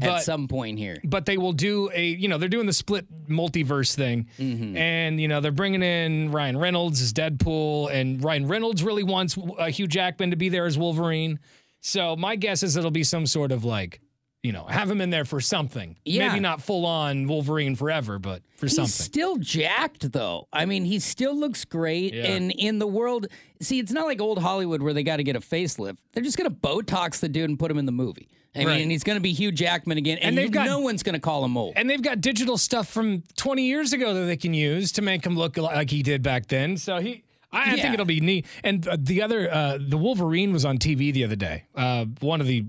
[0.00, 0.98] At some point here.
[1.04, 4.26] but they will do a, you know, they're doing the split multiverse thing.
[4.38, 4.74] Mm-hmm.
[4.74, 9.36] And, you know, they're bringing in Ryan Reynolds as Deadpool, and Ryan Reynolds really wants
[9.36, 11.38] uh, Hugh Jackman to be there as Wolverine.
[11.82, 14.00] So my guess is it'll be some sort of like,
[14.42, 15.96] you know, have him in there for something.
[16.04, 16.28] Yeah.
[16.28, 18.90] Maybe not full on Wolverine forever, but for He's something.
[18.90, 20.48] still jacked though.
[20.52, 22.12] I mean, he still looks great.
[22.12, 22.24] Yeah.
[22.24, 23.28] And in the world,
[23.60, 25.98] see, it's not like old Hollywood where they got to get a facelift.
[26.12, 28.28] They're just gonna Botox the dude and put him in the movie.
[28.54, 28.80] I Right.
[28.80, 31.44] mean, he's gonna be Hugh Jackman again, and, And they've got- no one's gonna call
[31.44, 31.74] him old.
[31.76, 35.24] And they've got digital stuff from 20 years ago that they can use to make
[35.24, 36.76] him look like he did back then.
[36.76, 38.44] So he, I, I think it'll be neat.
[38.64, 41.62] And the other, uh, the Wolverine was on TV the other day.
[41.76, 42.64] Uh, one of the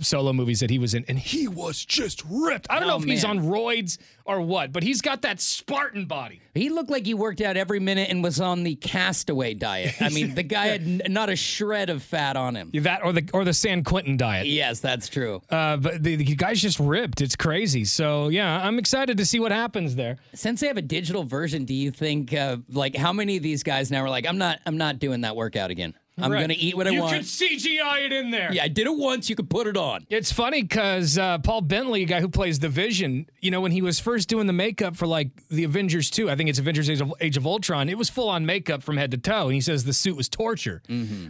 [0.00, 2.66] solo movies that he was in, and he was just ripped.
[2.70, 6.06] I don't know Oh, if he's on roids or what, but he's got that Spartan
[6.06, 6.40] body.
[6.54, 9.94] He looked like he worked out every minute and was on the castaway diet.
[10.00, 12.70] I mean, the guy had n- not a shred of fat on him.
[12.74, 14.46] That or the or the San Quentin diet.
[14.46, 15.40] Yes, that's true.
[15.50, 17.20] Uh, but the, the guy's just ripped.
[17.20, 17.84] It's crazy.
[17.84, 20.16] So yeah, I'm excited to see what happens there.
[20.34, 23.62] Since they have a digital version, do you think uh, like how many of these
[23.62, 25.94] guys now are like, I'm not, I'm not doing that workout again.
[26.18, 26.40] I'm Right.
[26.42, 26.94] gonna eat what I want.
[26.96, 27.16] you want.
[27.16, 28.52] could CGI it in there.
[28.52, 29.30] yeah, I did it once.
[29.30, 30.04] You could put it on.
[30.10, 33.72] It's funny because uh, Paul Bettany, a guy who plays the Vision, you know, when
[33.72, 36.90] he was first doing the makeup for like the Avengers 2, I think it's Avengers
[36.90, 39.44] Age of, Age of Ultron, it was full on makeup from head to toe.
[39.46, 40.82] And he says the suit was torture.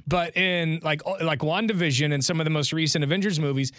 [0.08, 3.70] But in like like WandaVision and some of the most recent Avengers movies,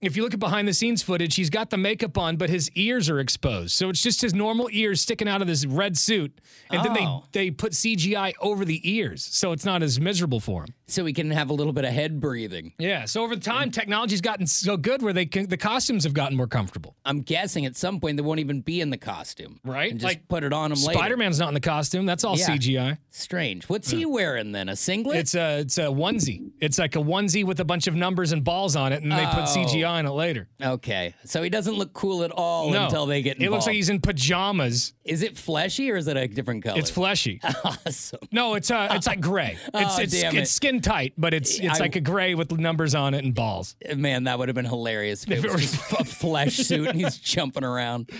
[0.00, 2.70] if you look at behind the scenes footage, he's got the makeup on, but his
[2.70, 3.72] ears are exposed.
[3.74, 6.40] So it's just his normal ears sticking out of this red suit.
[6.70, 7.24] And then Oh.
[7.32, 9.22] they, they put CGI over the ears.
[9.30, 10.74] So it's not as miserable for him.
[10.86, 12.72] So he can have a little bit of head breathing.
[12.78, 13.04] Yeah.
[13.04, 16.48] So over time, technology's gotten so good where they can, the costumes have gotten more
[16.48, 16.96] comfortable.
[17.04, 19.60] I'm guessing at some point they won't even be in the costume.
[19.64, 19.90] Right?
[19.92, 20.98] And just Like, put it on them later.
[20.98, 22.06] Spider Man's not in the costume.
[22.06, 22.46] That's all Yeah.
[22.46, 22.98] CGI.
[23.10, 23.68] Strange.
[23.68, 24.68] What's he wearing then?
[24.70, 25.18] A singlet?
[25.18, 26.50] It's a it's a onesie.
[26.60, 29.24] It's like a onesie with a bunch of numbers and balls on it, and they
[29.26, 29.54] put Oh.
[29.56, 30.48] CGI on it later.
[30.62, 31.14] okay.
[31.24, 33.46] So he doesn't look cool at all no, until they get involved.
[33.46, 34.92] It looks like he's in pajamas.
[35.04, 36.78] Is it fleshy or is it a different color?
[36.78, 37.40] It's fleshy.
[37.64, 38.20] awesome.
[38.32, 39.58] No, it's uh, it's like gray.
[39.74, 42.52] It's Oh, it's, damn it's skin tight, but it's it's I- like a gray with
[42.52, 43.76] numbers on it and balls.
[43.96, 46.56] Man, that would have been hilarious if, If it it was was- just a flesh
[46.56, 48.10] suit and he's jumping around.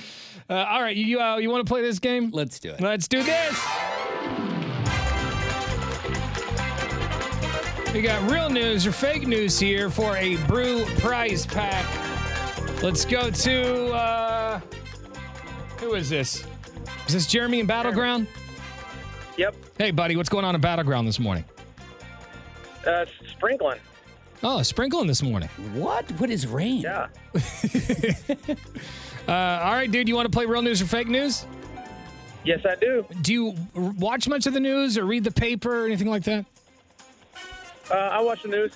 [0.48, 2.30] Uh, all right, you uh, you want to play this game?
[2.32, 2.80] Let's do it.
[2.80, 4.39] Let's do this.
[7.92, 11.84] We got real news or fake news here for a brew prize pack.
[12.82, 14.60] Let's go to uh,
[15.78, 16.44] who is this?
[17.08, 18.28] Is this Jeremy in Battle Ground?
[19.36, 19.56] Yep.
[19.76, 21.44] Hey, buddy, what's going on in Battle Ground this morning?
[22.86, 23.80] Uh, sprinkling.
[24.42, 25.48] Oh, sprinkling this morning.
[25.74, 26.08] What?
[26.20, 26.80] What is rain?
[26.82, 27.08] Yeah.
[29.28, 31.46] Uh, all right, dude, you want to play real news or fake news?
[32.42, 33.04] Yes, I do.
[33.20, 36.24] Do you r- watch much of the news or read the paper or anything like
[36.24, 36.46] that?
[37.90, 38.72] Uh, I watch the news.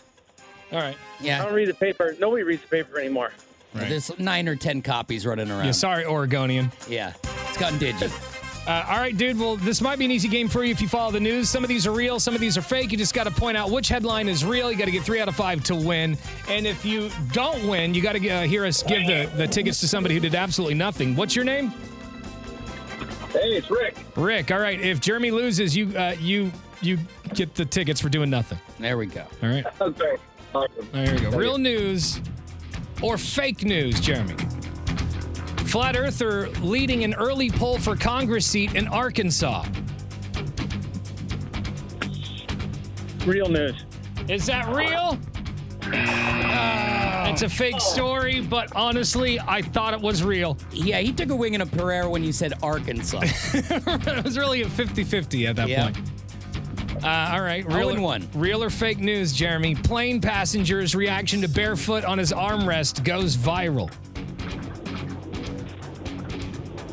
[0.72, 0.96] All right.
[1.20, 1.40] Yeah.
[1.40, 2.16] I don't read the paper.
[2.18, 3.32] Nobody reads the paper anymore.
[3.74, 5.64] There's nine or ten copies running around.
[5.64, 6.70] Yeah, sorry, Oregonian.
[6.88, 7.12] Yeah,
[7.48, 8.30] It's gotten gone digi.
[8.66, 9.38] Uh, all right, dude.
[9.38, 11.50] Well, this might be an easy game for you if you follow the news.
[11.50, 12.92] Some of these are real, some of these are fake.
[12.92, 14.72] You just got to point out which headline is real.
[14.72, 16.16] You got to get three out of five to win.
[16.48, 19.80] And if you don't win, you got to uh, hear us give the, the tickets
[19.80, 21.14] to somebody who did absolutely nothing.
[21.14, 21.74] What's your name?
[23.32, 23.96] Hey, it's Rick.
[24.16, 24.50] Rick.
[24.50, 24.80] All right.
[24.80, 26.50] If Jeremy loses, you uh, you
[26.80, 26.98] you
[27.34, 28.58] get the tickets for doing nothing.
[28.78, 29.24] There we go.
[29.42, 29.64] All right.
[29.80, 30.16] Okay.
[30.54, 30.88] Awesome.
[30.92, 31.36] There you go.
[31.36, 32.20] Real news
[33.02, 34.36] or fake news, Jeremy?
[35.66, 39.64] Flat Earther leading an early poll for Congress seat in Arkansas.
[43.26, 43.84] Real news.
[44.28, 45.18] Is that real?
[45.82, 50.56] Uh, it's a fake story, but honestly, I thought it was real.
[50.72, 53.20] Yeah, he took a wing and a Pereira when you said Arkansas.
[53.54, 55.84] it was really a 50 50 at that Yeah.
[55.90, 55.98] point.
[57.04, 58.26] Uh, all right, real, and one.
[58.34, 59.74] real or fake news, Jeremy?
[59.74, 63.92] Plane passenger's reaction to barefoot on his armrest goes viral.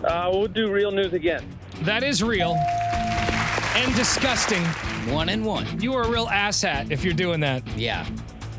[0.04, 1.46] Uh, we'll do real news again.
[1.84, 2.56] That is real
[3.76, 4.62] and disgusting.
[5.14, 5.80] One and one.
[5.80, 7.66] You are a real asshat if you're doing that.
[7.78, 8.06] Yeah.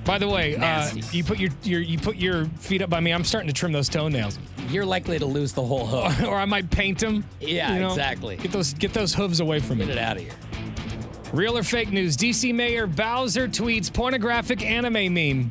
[0.07, 3.12] By the way, uh, you put your, your you put your feet up by me.
[3.12, 4.38] I'm starting to trim those toenails,
[4.69, 6.25] You're likely to lose the whole hoof.
[6.27, 7.25] or I might paint them.
[7.41, 7.88] Yeah, you know?
[7.88, 8.37] exactly.
[8.38, 9.93] Get those get those hooves away from Get me.
[9.93, 10.33] it out of here.
[11.33, 12.14] Real or fake news?
[12.16, 15.51] DC Mayor Bowser tweets pornographic anime meme.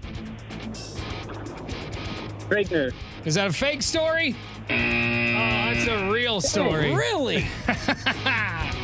[2.50, 2.94] Fake news.
[3.26, 4.36] Is that a fake story?
[4.70, 6.92] Oh, that's a real oh, story.
[6.92, 7.48] Oh, really?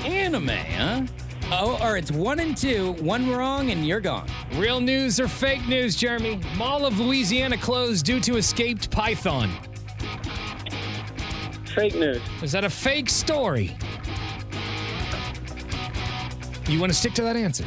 [0.06, 1.04] Anime, huh?
[1.52, 4.28] Oh, or it's one and two, one wrong, and you're gone.
[4.56, 6.42] Real news or fake news, Jeremy?
[6.58, 9.52] Mall of Louisiana closed due to escaped python.
[11.76, 12.22] Fake news.
[12.42, 13.78] Is that a fake story?
[16.68, 17.66] You want to stick to that answer?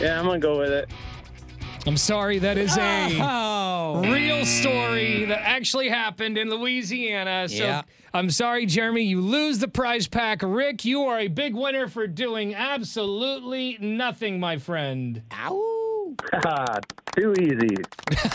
[0.00, 0.90] Yeah, I'm gonna go with it.
[1.86, 4.02] I'm sorry, that is a Oh.
[4.04, 7.48] real story that actually happened in Louisiana.
[7.48, 7.82] So Yeah.
[8.12, 10.40] I'm sorry, Jeremy, you lose the prize pack.
[10.42, 15.22] Rick, you are a big winner for doing absolutely nothing, my friend.
[15.32, 15.62] Ow.
[17.16, 17.76] Too easy.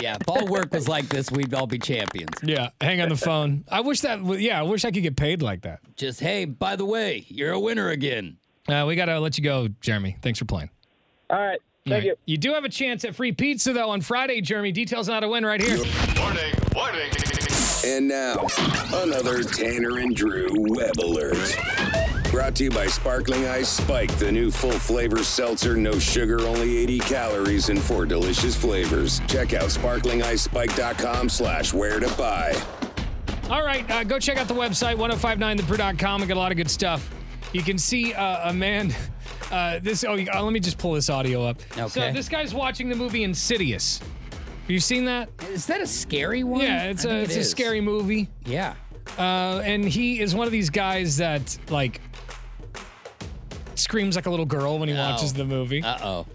[0.00, 2.30] Yeah, if all work was like this, we'd all be champions.
[2.42, 3.64] Yeah, hang on the phone.
[3.70, 5.80] I wish that, yeah, I wish I could get paid like that.
[5.96, 8.36] Just, hey, by the way, you're a winner again.
[8.68, 10.16] Uh, we got to let you go, Jeremy.
[10.22, 10.70] Thanks for playing.
[11.30, 11.58] All right.
[11.84, 12.04] Thank All right.
[12.04, 12.16] you.
[12.26, 14.72] You do have a chance at free pizza, though, on Friday, Jeremy.
[14.72, 15.78] Details on how to win right here.
[16.18, 17.10] Warning, warning.
[17.84, 18.46] And now,
[18.94, 21.56] another Tanner and Drew web alert.
[22.32, 26.78] Brought to you by Sparkling Ice Spike, the new full flavor seltzer, no sugar, only
[26.78, 29.20] 80 calories, and four delicious flavors.
[29.28, 32.58] Check out sparklingicespike.com slash where to buy.
[33.50, 36.22] All right, uh, go check out the website, 1059thebrew.com.
[36.22, 37.06] We got a lot of good stuff.
[37.52, 38.94] You can see uh, a man.
[39.50, 40.02] Uh, this.
[40.02, 41.60] Oh, uh, let me just pull this audio up.
[41.72, 41.86] Okay.
[41.88, 43.98] So this guy's watching the movie Insidious.
[43.98, 45.28] Have you seen that?
[45.50, 46.62] Is that a scary one?
[46.62, 48.30] Yeah, it's I a it's it a scary movie.
[48.46, 48.74] Yeah.
[49.18, 52.00] Uh, and he is one of these guys that like
[53.74, 55.38] screams like a little girl when he watches Oh.
[55.38, 55.82] the movie.
[55.82, 56.26] Uh oh.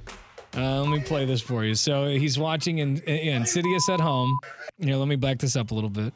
[0.56, 1.76] Uh, let me play this for you.
[1.76, 4.38] So he's watching in, in Insidious at home.
[4.80, 6.14] Here, let me back this up a little bit.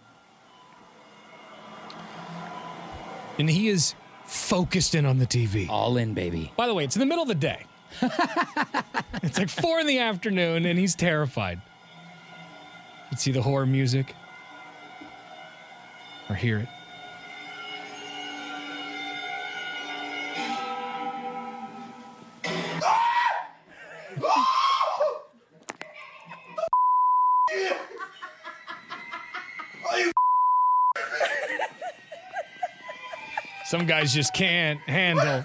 [3.38, 3.94] And he is
[4.26, 5.70] focused in on the TV.
[5.70, 6.52] All in, baby.
[6.56, 7.66] By the way, it's in the middle of the day.
[9.24, 11.62] it's like four in the afternoon, and he's terrified.
[13.12, 14.16] Let's see the horror music.
[16.30, 16.68] Or hear it.
[33.65, 35.43] Some guys just can't handle.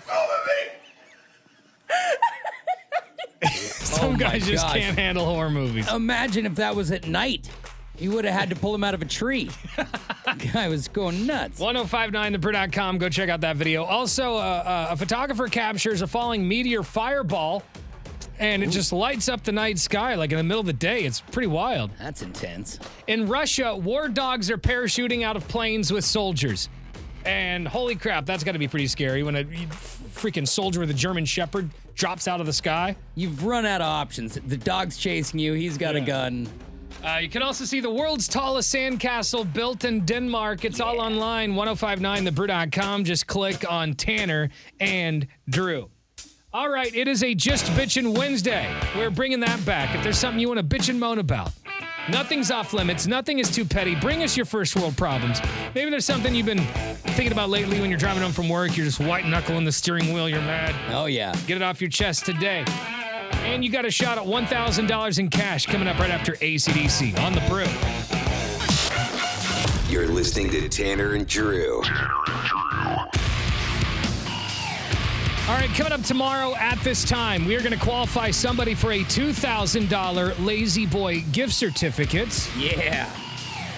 [3.53, 4.77] Some Oh guys just gosh.
[4.77, 5.91] can't handle horror movies.
[5.93, 7.49] Imagine if that was at night.
[7.99, 9.49] You would have had to pull him out of a tree.
[10.53, 11.59] Guy was going nuts.
[11.61, 12.99] 1059thebrew.com.
[12.99, 13.85] Go check out that video.
[13.85, 17.63] Also, uh, uh, a photographer captures a falling meteor fireball,
[18.39, 21.05] and it just lights up the night sky like in the middle of the day.
[21.05, 21.91] It's pretty wild.
[21.99, 22.79] That's intense.
[23.07, 26.69] In Russia, war dogs are parachuting out of planes with soldiers.
[27.25, 30.95] And holy crap, that's got to be pretty scary when a freaking soldier with a
[30.95, 32.97] German Shepherd drops out of the sky.
[33.17, 34.35] You've run out of options.
[34.47, 35.55] The dog's chasing you.
[35.55, 36.49] He's got a gun.
[37.05, 40.65] Uh, you can also see the world's tallest sandcastle built in Denmark.
[40.65, 43.05] It's all online, 1059thebrew.com.
[43.05, 45.91] Just click on Tanner and Drew.
[46.57, 48.75] All right, it is a Just Bitchin' Wednesday.
[48.97, 49.95] We're bringing that back.
[49.95, 51.53] If there's something you want to bitch and moan about,
[52.09, 53.07] nothing's off limits.
[53.07, 53.95] Nothing is too petty.
[53.95, 55.39] Bring us your first world problems.
[55.75, 56.65] Maybe there's something you've been
[57.13, 58.75] thinking about lately when you're driving home from work.
[58.75, 60.31] You're just white knuckling the steering wheel.
[60.31, 60.75] You're mad.
[60.95, 61.35] Oh, yeah.
[61.47, 62.65] Get it off your chest today.
[63.45, 67.35] And you got a shot at $1,000 in cash coming up right after ACDC on
[67.35, 67.67] the brew.
[69.93, 71.83] You're listening to Tanner and Drew.
[75.49, 78.91] All right, coming up tomorrow at this time, we are going to qualify somebody for
[78.91, 82.51] a $2,000 Lazy Boy gift certificate.
[82.59, 83.09] Yeah.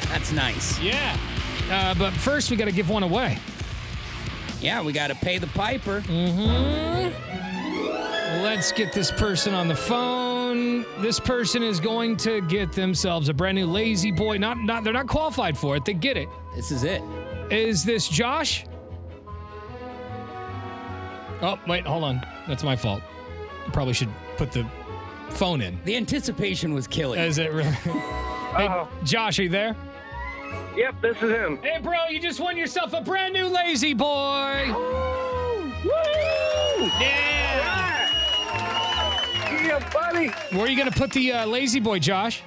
[0.08, 0.80] That's nice.
[0.80, 1.14] Yeah.
[1.70, 3.36] Uh, but first, we got to give one away.
[4.62, 6.00] Yeah, we got to pay the piper.
[6.00, 7.12] Mm-hmm.
[8.42, 10.86] Let's get this person on the phone.
[11.02, 14.38] This person is going to get themselves a brand new Lazy Boy.
[14.38, 15.84] Not, not, they're not qualified for it.
[15.84, 16.30] They get it.
[16.56, 17.02] This is it.
[17.50, 18.64] Is this Josh?
[21.40, 22.24] Oh, wait, hold on.
[22.46, 23.02] That's my fault.
[23.66, 24.66] I Probably should put the
[25.30, 25.78] phone in.
[25.84, 27.20] The anticipation was killing.
[27.20, 27.70] Is it really?
[27.70, 29.76] hey, Josh, are you there?
[30.76, 31.58] Yep, this is him.
[31.62, 34.64] Hey, bro, you just won yourself a brand new Lazy Boy.
[34.68, 35.90] Woo!
[37.00, 38.08] Yeah.
[39.62, 40.28] Yeah, buddy.
[40.56, 42.42] Where are you going to put the uh, Lazy Boy, Josh?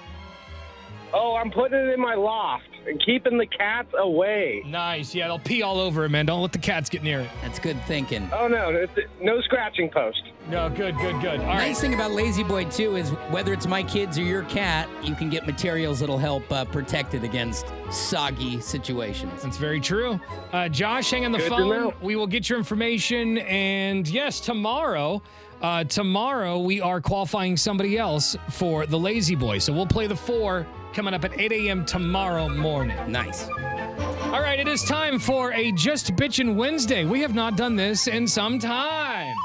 [1.13, 4.63] Oh, I'm putting it in my loft and keeping the cats away.
[4.65, 5.13] Nice.
[5.13, 6.25] Yeah, they'll pee all over it, man.
[6.25, 7.29] Don't let the cats get near it.
[7.41, 8.29] That's good thinking.
[8.33, 8.85] Oh no,
[9.21, 10.21] no scratching post.
[10.49, 11.39] No, good, good, good.
[11.39, 11.67] All right.
[11.67, 15.15] nice thing about Lazy Boy too is whether it's my kids or your cat, you
[15.15, 19.43] can get materials that'll help uh, protect it against soggy situations.
[19.43, 20.19] That's very true.
[20.51, 21.93] Uh, Josh, hang on the Good phone.
[22.01, 23.37] We will get your information.
[23.39, 25.21] And yes, tomorrow,
[25.61, 29.59] uh, tomorrow we are qualifying somebody else for the Lazy Boy.
[29.59, 31.85] So we'll play the four coming up at 8 a.m.
[31.85, 32.97] tomorrow morning.
[33.11, 33.47] Nice.
[33.47, 37.05] All right, it is time for a Just Bitchin' Wednesday.
[37.05, 39.35] We have not done this in some time.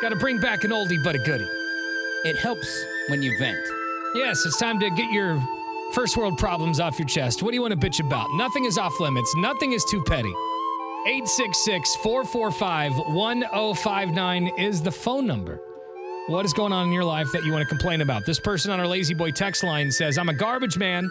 [0.00, 1.48] Got to bring back an oldie but a goodie.
[2.24, 3.66] It helps when you vent.
[4.14, 5.42] Yes, it's time to get your
[5.92, 7.42] first world problems off your chest.
[7.42, 8.32] What do you want to bitch about?
[8.34, 10.32] Nothing is off limits, nothing is too petty.
[11.06, 15.60] 866 445 1059 is the phone number.
[16.28, 18.24] What is going on in your life that you want to complain about?
[18.24, 21.10] This person on our Lazy Boy text line says, I'm a garbage man,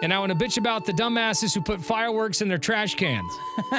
[0.00, 3.32] and I want to bitch about the dumbasses who put fireworks in their trash cans.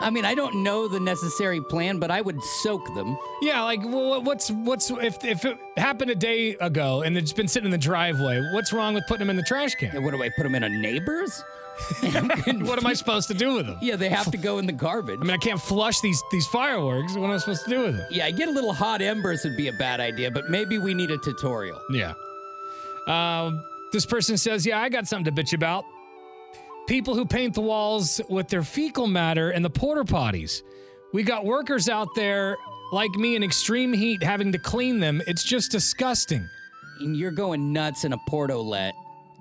[0.00, 3.16] I mean, I don't know the necessary plan, but I would soak them.
[3.40, 7.48] Yeah, like wh- what's what's if if it happened a day ago and it's been
[7.48, 10.02] sitting in the driveway, what's wrong with putting them in the trash can?
[10.02, 11.42] What do I put them in a neighbor's?
[12.00, 13.78] what am I supposed to do with them?
[13.82, 15.18] Yeah, they have to go in the garbage.
[15.20, 17.14] I mean, I can't flush these these fireworks.
[17.14, 18.06] What am I supposed to do with it?
[18.10, 20.94] Yeah, I get a little hot embers would be a bad idea, but maybe we
[20.94, 21.78] need a tutorial.
[21.90, 22.14] Yeah.
[23.06, 23.62] Um,
[23.92, 25.84] this person says, "Yeah, I got something to bitch about.
[26.86, 30.62] People who paint the walls with their fecal matter and the porta potties.
[31.12, 32.56] We got workers out there
[32.92, 35.20] like me in extreme heat having to clean them.
[35.26, 36.48] It's just disgusting."
[37.00, 38.92] And you're going nuts in a portolet.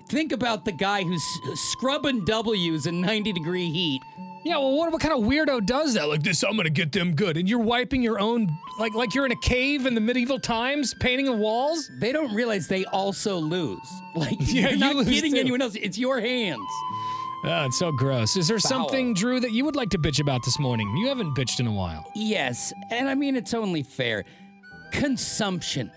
[0.10, 1.24] Think about the guy who's
[1.56, 4.01] scrubbing W's in 90 degree heat.
[4.43, 6.08] Yeah, well, what, what kind of weirdo does that?
[6.08, 8.47] Like this, I'm gonna get them good, and you're wiping your own,
[8.80, 11.89] like like you're in a cave in the medieval times, painting the walls.
[11.99, 13.80] They don't realize they also lose.
[14.16, 15.36] Like Yeah, you're you not too.
[15.36, 15.76] anyone else.
[15.76, 16.62] It's your hands.
[17.43, 18.38] Oh, it's so gross.
[18.38, 18.70] Is there Foul.
[18.70, 20.95] something, Drew, that you would like to bitch about this morning?
[20.97, 22.10] You haven't bitched in a while.
[22.16, 24.24] Yes, and I mean it's only fair.
[24.91, 25.91] Consumption.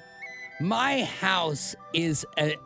[0.60, 2.56] My house is a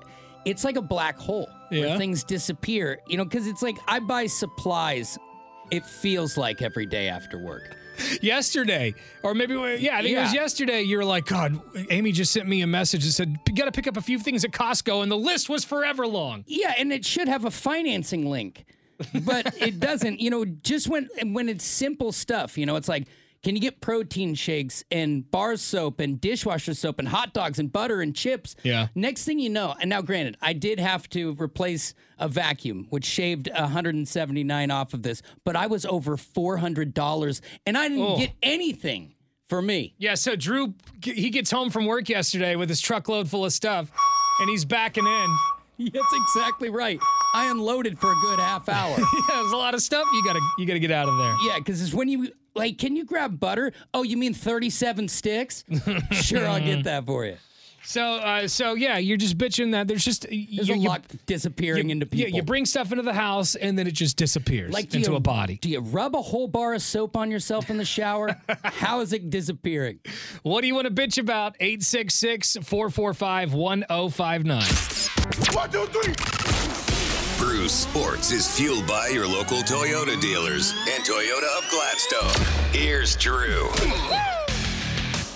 [0.45, 1.81] it's like a black hole Yeah.
[1.87, 5.19] where things disappear, you know, cuz it's like I buy supplies
[5.71, 7.77] it feels like every day after work.
[8.21, 10.41] Yesterday, or maybe yeah, I think it was Yeah.
[10.43, 10.83] yesterday.
[10.83, 13.73] You were like, God, Amy just sent me a message that said, "You got to
[13.73, 16.45] pick up a few things at Costco," and the list was forever long.
[16.47, 18.65] Yeah, and it should have a financing link,
[19.25, 20.21] but it doesn't.
[20.21, 23.07] You know, just when when it's simple stuff, you know, it's like,
[23.43, 27.73] can you get protein shakes and bar soap and dishwasher soap and hot dogs and
[27.73, 28.55] butter and chips?
[28.63, 28.89] Yeah.
[28.95, 33.05] Next thing you know, and now granted, I did have to replace a vacuum, which
[33.05, 38.17] shaved 179 off of this, but I was over $400, and I didn't Oh.
[38.19, 39.15] get anything
[39.49, 39.95] for me.
[39.99, 43.91] Yeah, so Drew, he gets home from work yesterday with his truckload full of stuff,
[44.41, 45.37] and he's backing in.
[45.93, 47.01] That's exactly right.
[47.35, 48.97] I unloaded for a good half hour.
[48.99, 51.35] yeah, there's a lot of stuff you gotta you gotta get out of there.
[51.47, 53.73] Yeah, because it's when you like, can you grab butter?
[53.95, 55.65] Oh, you mean 37 sticks?
[56.13, 57.37] sure, I'll get that for you.
[57.85, 61.03] So, uh, so yeah, you're just bitching that there's just There's you, a you- lot
[61.27, 62.31] disappearing you- into people.
[62.31, 65.17] Yeah, you bring stuff into the house and then it just disappears like into you,
[65.17, 65.59] a body.
[65.61, 68.37] Do you rub a whole bar of soap on yourself in the shower?
[68.63, 69.99] How is it disappearing?
[70.43, 71.57] What do you want to bitch about?
[71.61, 74.63] 866 445 1059.
[75.57, 76.15] One, two, three.
[77.39, 82.47] Brew Sports is fueled by your local Toyota dealers and Toyota of Gladstone.
[82.73, 83.69] Here's Drew.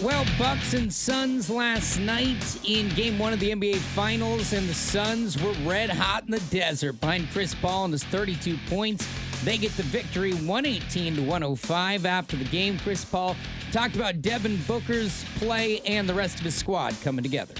[0.03, 4.75] Well, Bucks and Suns last night in game one of the NBA Finals, and the
[4.75, 9.09] Suns were red hot in the desert behind Chris Paul and his 32 points.
[9.43, 12.79] They get the victory 118 to 105 after the game.
[12.79, 13.37] Chris Paul
[13.73, 17.55] talked about Devin Booker's play and the rest of his squad coming together.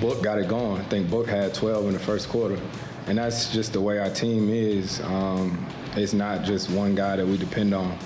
[0.00, 0.80] Book got it going.
[0.80, 2.58] I think Book had 12 in the first quarter.
[3.08, 5.02] And that's just the way our team is.
[5.02, 5.66] Um,
[5.96, 7.98] it's not just one guy that we depend on.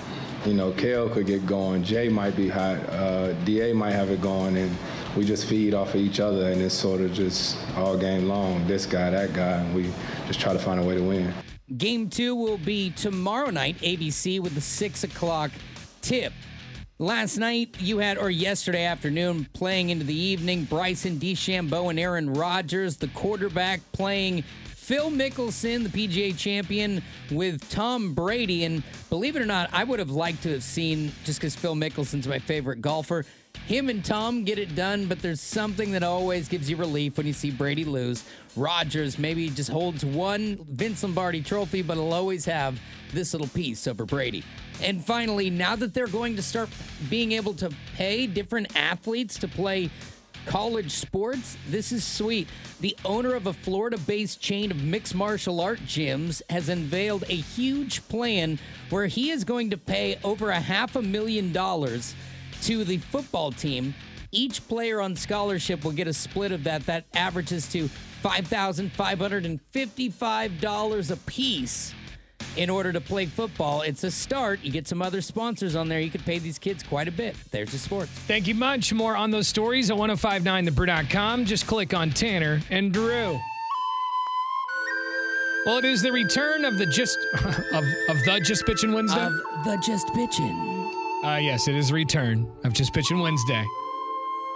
[0.45, 1.83] You know, Kale could get going.
[1.83, 2.77] Jay might be hot.
[2.89, 4.55] Uh, DA might have it going.
[4.55, 4.75] And
[5.17, 6.49] we just feed off of each other.
[6.51, 8.65] And it's sort of just all game long.
[8.67, 9.57] This guy, that guy.
[9.57, 9.91] And we
[10.27, 11.33] just try to find a way to win.
[11.77, 15.51] Game two will be tomorrow night, ABC, with the six o'clock
[16.01, 16.33] tip.
[17.01, 22.33] Last night, you had, or yesterday afternoon, playing into the evening, Bryson DeChambeau and Aaron
[22.33, 24.43] Rodgers, the quarterback, playing
[24.89, 28.63] Phil Mickelson, the PGA champion, with Tom Brady.
[28.63, 28.81] And
[29.11, 32.27] believe it or not, I would have liked to have seen, just because Phil Mickelson's
[32.27, 33.23] my favorite golfer,
[33.67, 37.27] him and Tom get it done, but there's something that always gives you relief when
[37.27, 38.23] you see Brady lose.
[38.55, 42.79] Rodgers maybe just holds one Vince Lombardi trophy, but he'll always have
[43.13, 44.43] this little piece over Brady.
[44.81, 46.67] And finally, now that they're going to start
[47.11, 49.91] being able to pay different athletes to play
[50.45, 52.47] college sports, this is sweet.
[52.79, 57.35] The owner of a Florida based chain of mixed martial art gyms has unveiled a
[57.35, 58.59] huge plan
[58.89, 62.15] where he is going to pay over a half a million dollars
[62.61, 63.93] to the football team.
[64.31, 66.85] Each player on scholarship will get a split of that.
[66.85, 67.89] That averages to
[68.23, 71.95] $5,555 a piece
[72.55, 73.81] in order to play football.
[73.81, 74.59] It's a start.
[74.63, 75.99] You get some other sponsors on there.
[75.99, 77.35] You could pay these kids quite a bit.
[77.51, 78.11] There's the sports.
[78.11, 78.93] Thank you much.
[78.93, 81.45] More on those stories at 1059thebrew.com.
[81.45, 83.39] Just click on Tanner and Drew.
[85.65, 89.25] Well, it is the return of the just of, of the Just Bitchin' Wednesday.
[89.25, 89.33] Of
[89.65, 91.23] the Just Bitchin'.
[91.23, 93.63] Uh, yes, it is a return of Just Bitchin' Wednesday.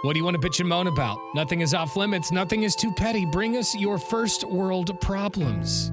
[0.02, 1.18] What do you want to bitch and moan about?
[1.34, 2.30] Nothing is off limits.
[2.30, 3.24] Nothing is too petty.
[3.24, 5.90] Bring us your first world problems.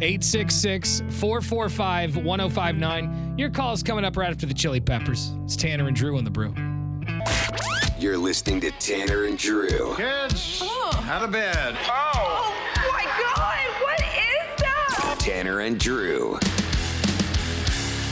[0.00, 3.38] 866 445 1059.
[3.38, 5.32] Your call is coming up right after the Chili Peppers.
[5.44, 6.52] It's Tanner and Drew on the brew.
[7.96, 9.94] You're listening to Tanner and Drew.
[9.94, 11.06] Kids, oh.
[11.08, 11.76] out of bed.
[11.86, 15.16] Oh my god, what is that?
[15.20, 16.38] Tanner and Drew.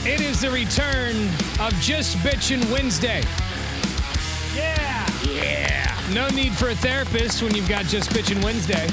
[0.05, 1.17] It is the return
[1.61, 3.23] of Just Bitchin' Wednesday.
[4.55, 5.09] Yeah.
[5.29, 6.01] Yeah.
[6.13, 8.87] No need for a therapist when you've got Just Bitchin' Wednesday.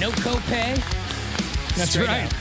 [0.00, 0.99] No copay.
[1.80, 2.26] That's right.
[2.26, 2.32] up.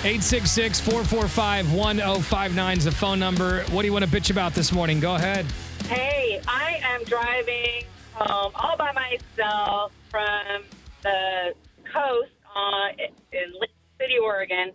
[0.00, 3.62] 866 445 1059 is the phone number.
[3.64, 4.98] What do you want to bitch about this morning?
[4.98, 5.44] Go ahead.
[5.88, 7.84] Hey, I am driving
[8.14, 10.62] home all by myself from
[11.02, 11.52] the
[11.92, 12.90] coast uh, on,
[13.32, 13.70] in Lake
[14.00, 14.72] City, Oregon.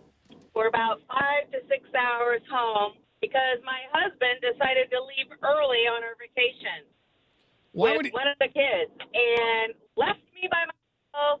[0.54, 6.04] We're about five to six hours home because my husband decided to leave early on
[6.04, 6.86] our vacation
[7.72, 11.40] Why with would he- one of the kids and left me by myself.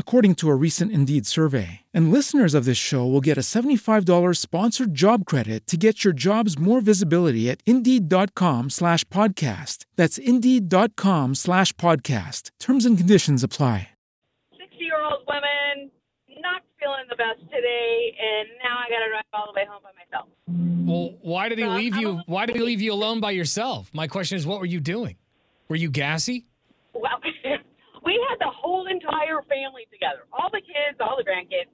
[0.00, 1.82] according to a recent Indeed survey.
[1.94, 6.12] And listeners of this show will get a $75 sponsored job credit to get your
[6.12, 9.84] jobs more visibility at Indeed.com slash podcast.
[9.94, 12.50] That's Indeed.com slash podcast.
[12.58, 13.90] Terms and conditions apply.
[14.58, 15.92] 60 year old women,
[16.42, 19.82] not feeling the best today, and now I got to drive all the way home
[19.84, 20.26] by myself.
[20.90, 22.22] Well, why did he leave you?
[22.26, 23.90] Why did he leave you alone by yourself?
[23.92, 25.16] My question is, what were you doing?
[25.68, 26.46] Were you gassy?
[26.94, 27.20] Well,
[28.04, 31.70] we had the whole entire family together, all the kids, all the grandkids.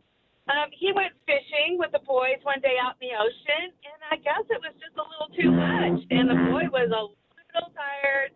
[0.46, 4.16] Um, he went fishing with the boys one day out in the ocean, and I
[4.22, 6.06] guess it was just a little too much.
[6.10, 8.30] And the boy was a little tired,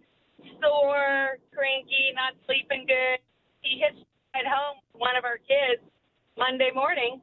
[0.59, 3.23] sore, cranky, not sleeping good.
[3.63, 4.03] He hitched
[4.35, 5.83] at home with one of our kids
[6.37, 7.21] Monday morning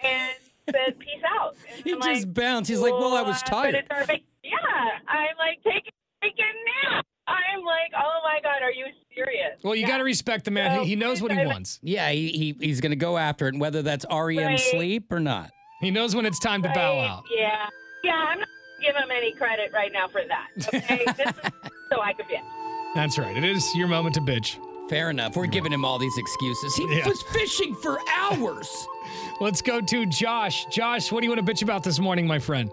[0.00, 0.36] and
[0.68, 2.68] said, "Peace out." And He I'm just like, bounced.
[2.68, 6.52] He's like, "Well, I was tired." But it's our vac- yeah, I'm like taking taking
[6.90, 7.06] nap.
[7.32, 9.58] I'm like, oh my god, are you serious?
[9.62, 10.80] Well, you got to respect the man.
[10.80, 11.78] He, he knows what he wants.
[11.82, 14.58] Yeah, he, he he's gonna go after it, and whether that's REM Right.
[14.58, 15.50] sleep or not.
[15.80, 17.24] He knows when it's time to bow out.
[17.34, 17.66] Yeah,
[18.04, 20.68] yeah, I'm not gonna give him any credit right now for that.
[20.74, 21.50] Okay, this is
[21.92, 22.94] so I could bitch.
[22.94, 23.36] That's right.
[23.36, 24.58] It is your moment to bitch.
[24.90, 25.36] Fair enough.
[25.36, 26.74] We're giving him all these excuses.
[26.76, 27.08] He Yeah.
[27.08, 28.68] was fishing for hours.
[29.40, 30.66] Let's go to Josh.
[30.66, 32.70] Josh, what do you want to bitch about this morning, my friend?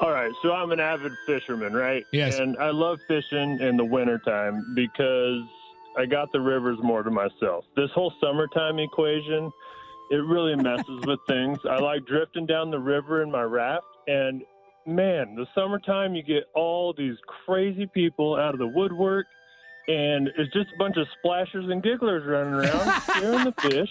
[0.00, 2.04] All right, so I'm an avid fisherman, right?
[2.12, 2.38] Yes.
[2.38, 5.42] And I love fishing in the wintertime because
[5.96, 7.64] I got the rivers more to myself.
[7.74, 9.50] This whole summertime equation,
[10.12, 11.58] it really messes with things.
[11.68, 14.42] I like drifting down the river in my raft, and
[14.86, 19.26] man, the summertime, you get all these crazy people out of the woodwork,
[19.88, 23.88] and it's just a bunch of splashers and gigglers running around scaring the fish.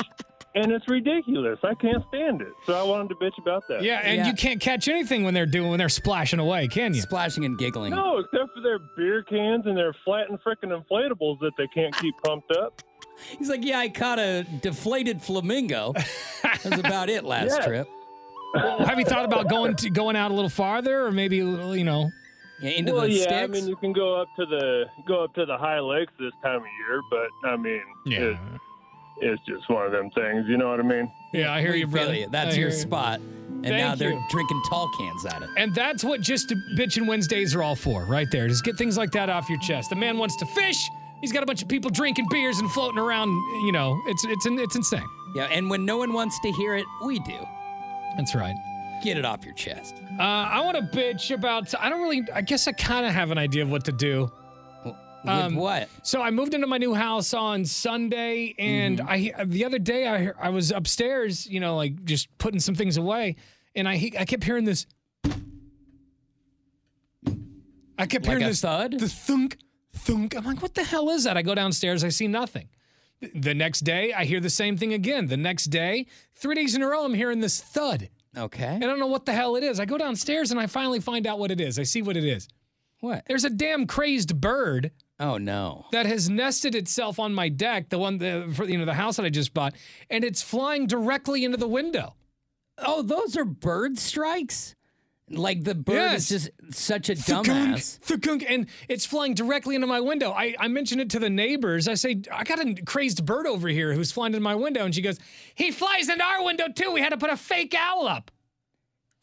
[0.62, 1.60] And it's ridiculous.
[1.64, 2.54] I can't stand it.
[2.66, 3.84] So I wanted to bitch about that.
[3.84, 7.02] Yeah, and you can't catch anything when they're doing when they're splashing away, can you?
[7.02, 7.92] Splashing and giggling.
[7.92, 11.96] No, except for their beer cans and their flat and frickin' inflatables that they can't
[11.98, 12.82] keep pumped up.
[13.38, 15.94] He's like, yeah, I caught a deflated flamingo.
[16.44, 17.66] That's about it last Yeah.
[17.66, 17.88] trip.
[18.54, 21.46] Well, have you thought about going to going out a little farther, or maybe a
[21.46, 22.10] little, you know?
[22.62, 23.52] Yeah, into well, the yeah, I sticks.
[23.52, 26.62] mean, you can go up to the go up to the high lakes this time
[26.62, 28.20] of year, but I mean, Yeah.
[28.20, 28.38] it,
[29.22, 30.46] it's just one of them things.
[30.48, 31.12] You know what I mean?
[31.34, 32.14] Yeah, I hear We you, feel brother.
[32.16, 32.30] you.
[32.32, 33.20] That's I your spot.
[33.20, 34.24] And Thank now they're you.
[34.30, 35.50] drinking tall cans at it.
[35.58, 38.48] And that's what just bitching Wednesdays are all for, right there.
[38.48, 39.90] Just get things like that off your chest.
[39.90, 40.90] The man wants to fish.
[41.22, 43.30] He's got a bunch of people drinking beers and floating around.
[43.66, 45.04] You know, it's it's it's insane.
[45.36, 47.40] Yeah, and when no one wants to hear it, we do.
[48.16, 48.56] That's right.
[49.04, 49.96] Get it off your chest.
[50.20, 51.74] Uh, I want to bitch about.
[51.80, 52.24] I don't really.
[52.34, 54.32] I guess I kind of have an idea of what to do.
[55.24, 55.90] With what?
[56.04, 59.42] So I moved into my new house on Sunday, and Mm-hmm.
[59.42, 62.98] I the other day I I was upstairs, you know, like just putting some things
[62.98, 63.36] away,
[63.76, 64.86] and I I kept hearing this.
[68.00, 69.00] I kept Like hearing this thud?
[69.00, 69.58] the thunk
[69.94, 70.36] thunk.
[70.38, 71.36] I'm like, what the hell is that?
[71.38, 72.70] I go downstairs, I see nothing.
[73.34, 75.26] The next day, I hear the same thing again.
[75.26, 76.06] The next day,
[76.36, 78.10] three days in a row, I'm hearing this thud.
[78.38, 78.76] Okay.
[78.76, 79.80] I don't know what the hell it is.
[79.80, 81.80] I go downstairs and I finally find out what it is.
[81.80, 82.48] I see what it is.
[83.00, 83.24] What?
[83.28, 85.86] There's a damn crazed bird Oh no.
[85.92, 89.18] that has nested itself on my deck, the one the, for you know the house
[89.18, 89.74] that I just bought,
[90.10, 92.16] and it's flying directly into the window.
[92.78, 94.76] Oh, those are bird strikes?
[95.30, 96.32] Like the bird Yes.
[96.32, 97.98] is just such a Thunk, dumbass.
[98.00, 100.32] thunk, and it's flying directly into my window.
[100.32, 101.88] I, I mentioned it to the neighbors.
[101.90, 104.86] I say, I got a crazed bird over here who's flying into my window.
[104.86, 105.20] And she goes,
[105.56, 106.92] He flies into our window too.
[106.94, 108.32] We had to put a fake owl up.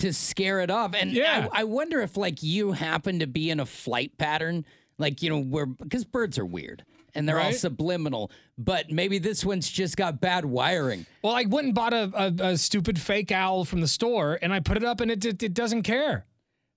[0.00, 0.94] to scare it off.
[0.94, 1.48] And Yeah.
[1.52, 4.66] I, I wonder if like you happen to be in a flight pattern,
[4.98, 6.84] like you know, where because birds are weird
[7.14, 11.06] and they're all subliminal, but maybe this one's just got bad wiring.
[11.22, 14.52] Well, I went and bought a, a, a stupid fake owl from the store and
[14.52, 16.26] I put it up and it, it, it doesn't care.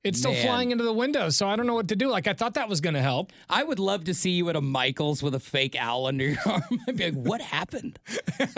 [0.08, 0.46] It's still Man.
[0.46, 1.30] flying into the window.
[1.30, 2.10] So I don't know what to do.
[2.10, 3.32] Like, I thought that was going to help.
[3.50, 6.38] I would love to see you at a Michaels with a fake owl under your
[6.46, 6.62] arm.
[6.88, 8.00] I'd be like, what happened?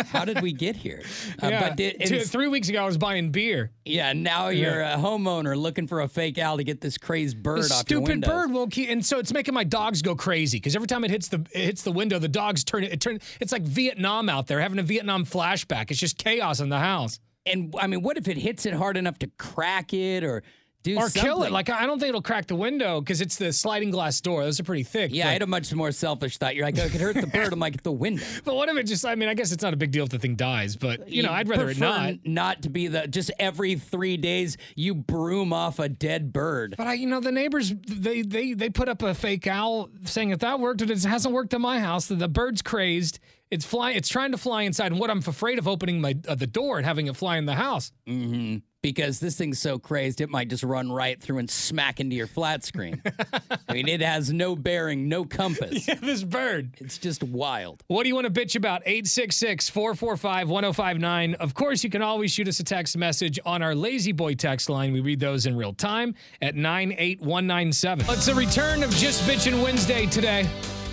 [0.07, 1.01] How did we get here?
[1.41, 1.69] Uh, yeah.
[1.69, 3.71] but it, Two- three weeks ago, I was buying beer.
[3.85, 7.59] yeah, now you're a homeowner looking for a fake owl to get this crazed bird
[7.63, 8.27] the off your stupid window.
[8.27, 11.11] bird will keep, and so it's making my dogs go crazy because every time it
[11.11, 12.91] hits the it hits the window, the dogs turn it.
[12.93, 13.19] It turn.
[13.39, 15.91] It's like Vietnam out there having a Vietnam flashback.
[15.91, 17.19] It's just chaos in the house.
[17.45, 20.43] And I mean, what if it hits it hard enough to crack it or
[20.83, 21.51] do or kill it.
[21.51, 24.43] Like I don't think it'll crack the window because it's the sliding glass door.
[24.43, 25.11] Those are pretty thick.
[25.13, 26.55] Yeah, I had a much more selfish thought.
[26.55, 27.51] You're like, oh, it could hurt the bird.
[27.53, 28.23] I'm like, the window.
[28.43, 29.05] But what if it just?
[29.05, 30.75] I mean, I guess it's not a big deal if the thing dies.
[30.75, 32.15] But you know, I'd rather it not.
[32.25, 36.75] Not to be the just every three days you broom off a dead bird.
[36.77, 40.29] But I, you know, the neighbors they they they put up a fake owl saying
[40.31, 42.07] if that worked, it hasn't worked in my house.
[42.07, 43.19] The bird's crazed.
[43.51, 43.97] It's flying.
[43.97, 44.91] It's trying to fly inside.
[44.91, 47.45] And what I'm afraid of opening my uh, the door and having it fly in
[47.45, 47.91] the house.
[48.07, 48.57] Mm-hmm.
[48.81, 52.27] Because this thing's so crazed, it might just run right through and smack into your
[52.27, 53.01] flat screen.
[53.67, 55.87] I mean, it has no bearing, no compass.
[55.87, 56.71] Yeah, this bird.
[56.77, 57.83] It's just wild.
[57.87, 58.81] What do you want to bitch about?
[58.85, 61.33] 866 445 1059.
[61.35, 64.69] Of course, you can always shoot us a text message on our Lazy Boy text
[64.69, 64.93] line.
[64.93, 68.05] We read those in real time at 98197.
[68.09, 70.47] It's a return of Just Bitchin' Wednesday today.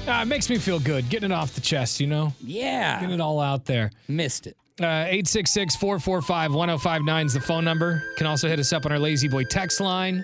[0.09, 2.33] Uh, it makes me feel good getting it off the chest, you know?
[2.41, 3.01] Yeah.
[3.01, 3.91] Getting it all out there.
[4.09, 4.57] Missed it.
[4.79, 8.03] Uh, 866 445 1059 is the phone number.
[8.11, 10.23] You can also hit us up on our Lazy Boy text line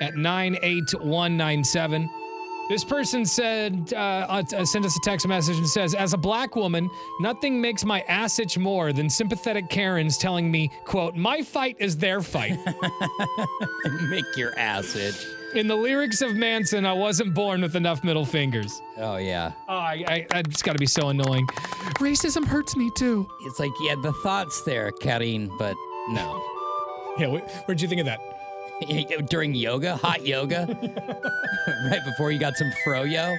[0.00, 2.08] at 98197.
[2.68, 6.54] This person said, uh, uh, sent us a text message and says, As a black
[6.54, 11.76] woman, nothing makes my ass itch more than sympathetic Karens telling me, quote, my fight
[11.80, 12.56] is their fight.
[14.08, 15.26] Make your ass itch.
[15.54, 18.80] In the lyrics of Manson, I wasn't born with enough middle fingers.
[18.96, 19.52] Oh, yeah.
[19.68, 21.46] Oh, I, I, I it's got to be so annoying.
[21.98, 23.28] Racism hurts me too.
[23.42, 25.76] It's like, yeah, the thoughts there, Karen, but
[26.08, 26.42] no.
[27.18, 28.20] Yeah, wh- where'd you think of that?
[29.28, 30.66] During yoga, hot yoga,
[31.90, 33.36] right before you got some froyo.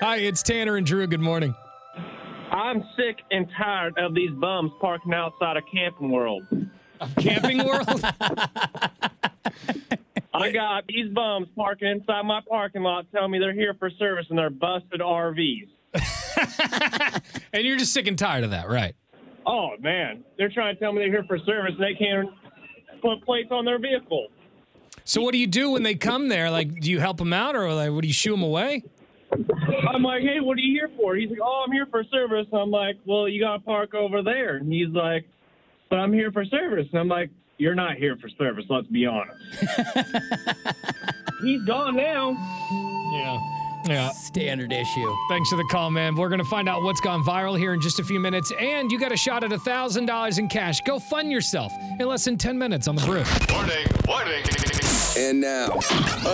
[0.00, 1.06] Hi, it's Tanner and Drew.
[1.06, 1.54] Good morning.
[2.50, 6.42] I'm sick and tired of these bums parking outside of Camping World.
[7.18, 8.04] Camping World?
[10.42, 14.26] I got these bums parking inside my parking lot telling me they're here for service
[14.28, 15.68] and they're busted RVs.
[17.52, 18.94] And you're just sick and tired of that, right?
[19.46, 20.24] Oh, man.
[20.36, 22.28] They're trying to tell me they're here for service and they can't
[23.00, 24.28] put plates on their vehicle.
[25.04, 26.50] So what do you do when they come there?
[26.50, 28.82] Like, do you help them out, or like, what do you shoo them away?
[29.32, 31.14] I'm like, hey, what are you here for?
[31.16, 32.46] He's like, oh, I'm here for service.
[32.52, 34.56] I'm like, well, you got to park over there.
[34.56, 35.24] And he's like,
[35.88, 36.86] but I'm here for service.
[36.90, 39.38] And I'm like, you're not here for service, let's be honest.
[41.42, 42.36] he's gone now.
[43.12, 43.38] Yeah.
[43.86, 44.10] Yeah.
[44.10, 45.16] Standard issue.
[45.28, 46.16] Thanks for the call, man.
[46.16, 48.52] We're going to find out what's gone viral here in just a few minutes.
[48.58, 50.80] And you got a shot at $1,000 in cash.
[50.80, 53.22] Go fund yourself in less than 10 minutes on the brew.
[53.54, 54.44] Warning, warning.
[55.16, 55.78] And now,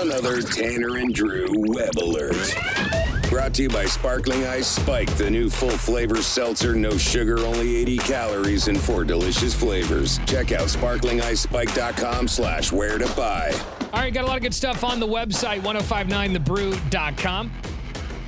[0.01, 3.02] another Tanner and Drew web alert.
[3.33, 7.77] Brought to you by Sparkling Ice Spike, the new full flavor seltzer, no sugar, only
[7.77, 10.19] 80 calories, and four delicious flavors.
[10.27, 13.51] Check out sparklingicespike.com slash where to buy.
[13.95, 17.51] All right, got a lot of good stuff on the website, 1059thebrew.com.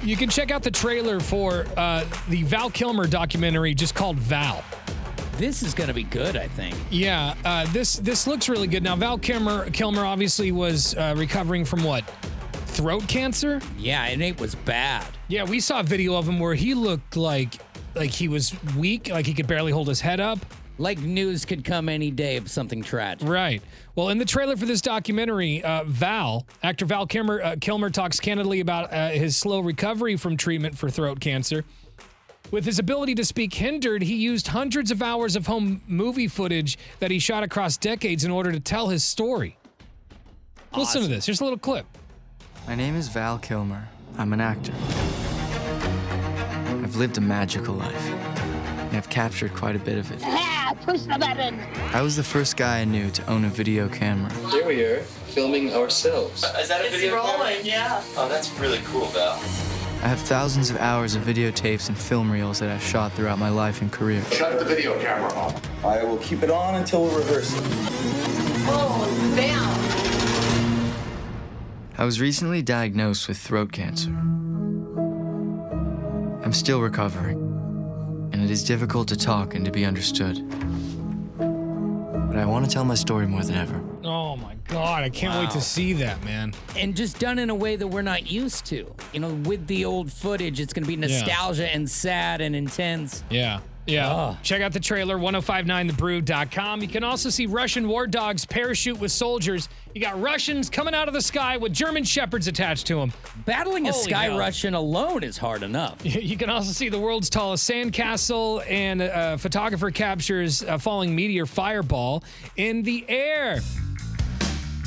[0.02, 4.64] You can check out the trailer for uh, the Val Kilmer documentary just called Val.
[5.36, 6.74] This is going to be good, I think.
[6.90, 8.82] Yeah, uh, this this looks really good.
[8.82, 12.10] Now, Val Kilmer, Kilmer obviously was uh, recovering from what?
[12.74, 13.60] Throat cancer?
[13.78, 15.06] Yeah, and it was bad.
[15.28, 17.54] Yeah, we saw a video of him where he looked like
[17.94, 20.40] like he was weak, like he could barely hold his head up.
[20.76, 23.28] Like news could come any day of something tragic.
[23.28, 23.62] Right.
[23.94, 28.18] Well, in the trailer for this documentary, uh, Val, actor Val Kilmer, uh, Kilmer talks
[28.18, 31.64] candidly about uh, his slow recovery from treatment for throat cancer.
[32.50, 36.76] With his ability to speak hindered, he used hundreds of hours of home movie footage
[36.98, 39.56] that he shot across decades in order to tell his story.
[40.76, 41.26] Listen to this.
[41.26, 41.86] Here's a little clip.
[42.66, 43.88] My name is Val Kilmer.
[44.18, 44.72] I'm an actor.
[46.82, 50.20] I've lived a magical life, and I've captured quite a bit of it.
[50.22, 51.60] Ah, push the button.
[51.92, 54.32] I was the first guy I knew to own a video camera.
[54.50, 56.42] Here we are, filming ourselves.
[56.44, 57.38] Is that a It's video camera?
[57.38, 58.02] rolling, yeah.
[58.16, 59.32] Oh, that's really cool, Val.
[60.02, 63.48] I have thousands of hours of videotapes and film reels that I've shot throughout my
[63.48, 64.22] life and career.
[64.32, 65.84] Shut the video camera off.
[65.84, 68.66] I will keep it on until we reverse rehearsing.
[68.66, 70.03] Oh, Val.
[71.96, 74.10] I was recently diagnosed with throat cancer.
[76.44, 77.38] I'm still recovering,
[78.32, 80.42] and it is difficult to talk and to be understood.
[81.38, 83.80] But I want to tell my story more than ever.
[84.02, 86.52] Oh my God, I can't wait to see that, man.
[86.76, 88.92] And just done in a way that we're not used to.
[89.12, 93.22] You know, with the old footage, it's going to be nostalgia and sad and intense.
[93.30, 93.60] Yeah.
[93.86, 94.12] Yeah.
[94.12, 94.38] Oh.
[94.42, 96.80] Check out the trailer, 1059thebrew.com.
[96.80, 99.68] You can also see Russian war dogs parachute with soldiers.
[99.94, 103.12] You got Russians coming out of the sky with German shepherds attached to them.
[103.44, 104.38] Battling a Sky hell.
[104.38, 105.98] Russian alone is hard enough.
[106.24, 111.44] You can also see the world's tallest sandcastle, and a photographer captures a falling meteor
[111.44, 112.24] fireball
[112.56, 113.60] in the air.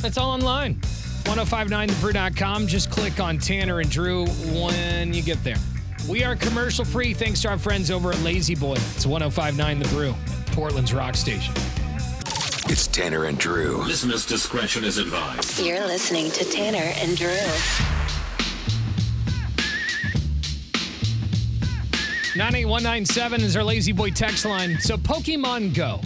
[0.01, 0.75] That's all online.
[1.25, 2.67] 1059thebrew.com.
[2.67, 5.57] Just click on Tanner and Drew when you get there.
[6.07, 8.75] We are commercial free thanks to our friends over at Lazy Boy.
[8.75, 10.15] It's 1059 The Brew,
[10.53, 11.53] Portland's rock station.
[12.69, 13.83] It's Tanner and Drew.
[13.83, 15.59] Listener's discretion is advised.
[15.59, 17.27] You're listening to Tanner and Drew.
[22.37, 24.79] 98197 is our Lazy Boy text line.
[24.79, 25.99] So, Pokemon Go.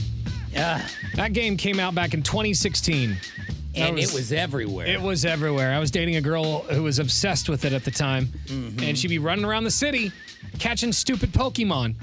[0.52, 0.88] Yeah.
[1.16, 3.18] That game came out back in 2016.
[3.76, 4.86] And it was everywhere.
[4.88, 5.74] It was everywhere.
[5.74, 8.84] I was dating a girl who was obsessed with it at the time, Mm-hmm.
[8.84, 10.12] and she'd be running around the city
[10.60, 11.96] catching stupid Pokemon.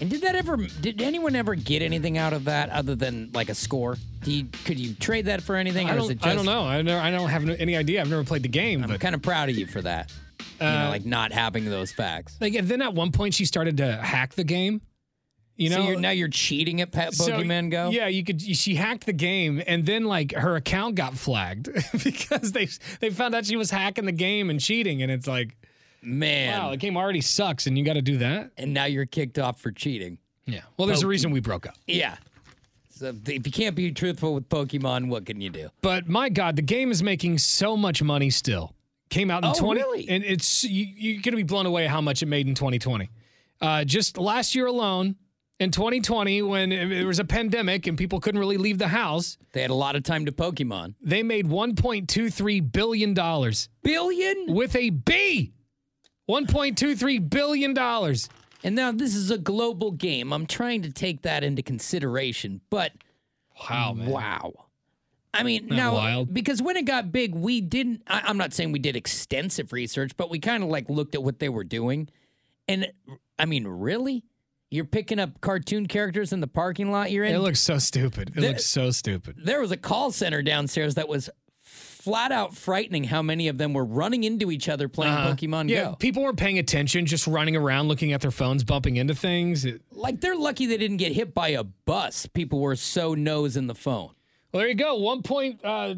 [0.00, 0.56] And did that ever?
[0.56, 3.96] Did anyone ever get anything out of that other than like a score?
[4.24, 5.88] You, could you trade that for anything?
[5.88, 6.62] I or is don't, it just, I don't know.
[6.64, 8.00] I don't, I don't have any idea.
[8.00, 10.12] I've never played the game, I'm but kind of proud of you for that.
[10.40, 12.36] you know, Uh, like not having those facts.
[12.40, 14.80] like, and then at one point she started to hack the game.
[15.62, 17.90] You So know, you're, now you're cheating at Pet So, Pokemon Go.
[17.90, 18.40] Yeah, you could.
[18.42, 21.68] She hacked the game, and then like her account got flagged
[22.04, 22.68] because they
[23.00, 25.56] they found out she was hacking the game and cheating, and it's like,
[26.02, 28.50] man, wow, the game already sucks, and you got to do that.
[28.56, 30.18] And now you're kicked off for cheating.
[30.46, 30.60] Yeah.
[30.76, 31.76] Well, there's a reason we broke up.
[31.86, 32.16] Yeah.
[32.90, 35.70] So if you can't be truthful with Pokemon, what can you do?
[35.80, 38.74] But my God, the game is making so much money still.
[39.08, 40.08] Came out in Oh, 20 really?
[40.08, 43.10] and it's you, you're going to be blown away how much it made in 2020.
[43.60, 45.16] Uh, just last year alone,
[45.60, 49.38] in 2020, when it it was a pandemic and people couldn't really leave the house,
[49.52, 50.94] They had a lot of time to Pokemon.
[51.02, 54.46] they made 1.23 billion dollars Billion?
[54.48, 55.52] with a B.
[56.28, 58.28] 1.23 billion dollars.
[58.64, 60.32] And now this is a global game.
[60.32, 62.92] I'm trying to take that into consideration, but
[63.68, 64.08] Wow, man.
[64.10, 64.52] wow.
[65.34, 66.32] I mean, Isn't now wild?
[66.34, 68.02] because when it got big, we didn't.
[68.06, 71.22] I, I'm not saying we did extensive research, but we kind of like looked at
[71.22, 72.08] what they were doing,
[72.68, 72.92] and
[73.38, 74.24] I mean, really,
[74.72, 77.34] you're picking up cartoon characters in the parking lot you're in.
[77.34, 78.32] It looks so stupid.
[78.34, 79.36] It looks so stupid.
[79.44, 83.04] there was a call center downstairs that was flat out frightening.
[83.04, 85.34] How many of them were running into each other playing Uh-huh.
[85.34, 85.96] Pokemon yeah, Go?
[85.96, 89.64] people weren't paying attention, just running around, looking at their phones, bumping into things.
[89.64, 92.26] It- Like they're lucky they didn't get hit by a bus.
[92.26, 94.10] People were so nose in the phone.
[94.52, 94.96] well, there you go.
[94.96, 95.94] One point uh,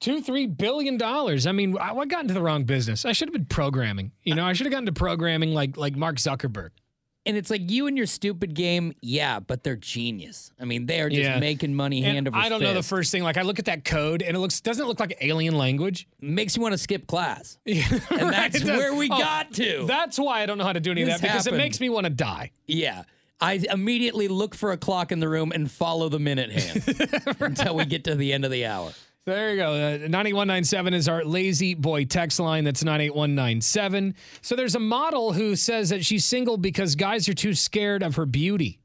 [0.00, 1.46] two three billion dollars.
[1.46, 3.04] I mean, I, I got into the wrong business.
[3.06, 4.12] I should have been programming.
[4.24, 6.70] You know, I should have gotten to programming like like Mark Zuckerberg.
[7.26, 10.52] And it's like you and your stupid game, yeah, but they're genius.
[10.60, 11.40] I mean, they are just Yeah.
[11.40, 12.88] making money And hand over I don't know the fist.
[12.88, 13.24] first thing.
[13.24, 16.06] Like I look at that code and it looks doesn't it look like alien language.
[16.20, 17.58] Makes you want to skip class.
[17.66, 17.76] and
[18.10, 19.84] that's where we oh, got to.
[19.86, 21.80] That's why I don't know how to do any of This that because it makes
[21.80, 22.52] me want to die.
[22.66, 23.02] Yeah.
[23.40, 27.76] I immediately look for a clock in the room and follow the minute hand until
[27.76, 28.92] we get to the end of the hour.
[29.26, 29.72] There you go.
[29.72, 32.62] Uh, 9197 is our lazy boy text line.
[32.62, 34.14] That's 98197.
[34.40, 38.14] So there's a model who says that she's single because guys are too scared of
[38.14, 38.78] her beauty.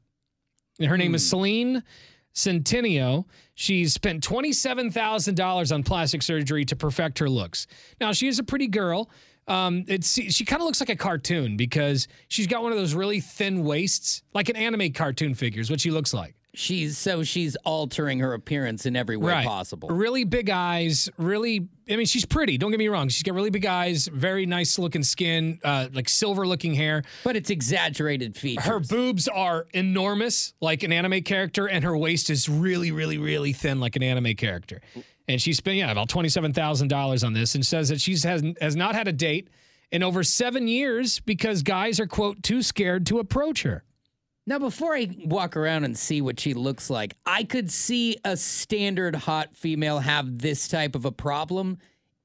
[0.80, 1.84] And her name is Celine
[2.32, 3.28] Centennial.
[3.54, 7.68] She's spent $27,000 on plastic surgery to perfect her looks.
[8.00, 9.10] Now, she is a pretty girl.
[9.46, 12.94] Um, it's she kind of looks like a cartoon because she's got one of those
[12.94, 16.34] really thin waists, like an anime cartoon figure is what she looks like.
[16.54, 19.88] She's so she's altering her appearance in every way possible.
[19.88, 23.08] Really big eyes, really I mean she's pretty, don't get me wrong.
[23.08, 27.04] She's got really big eyes, very nice looking skin, uh, like silver looking hair.
[27.24, 28.64] But it's exaggerated features.
[28.64, 33.54] Her boobs are enormous, like an anime character, and her waist is really, really, really
[33.54, 34.82] thin, like an anime character.
[35.28, 38.42] And she spent yeah, about twenty-seven thousand dollars on this and says that she's has
[38.60, 39.48] has not had a date
[39.90, 43.84] in over seven years because guys are quote too scared to approach her.
[44.46, 48.36] Now, before I walk around and see what she looks like, I could see a
[48.36, 51.78] standard hot female have this type of a problem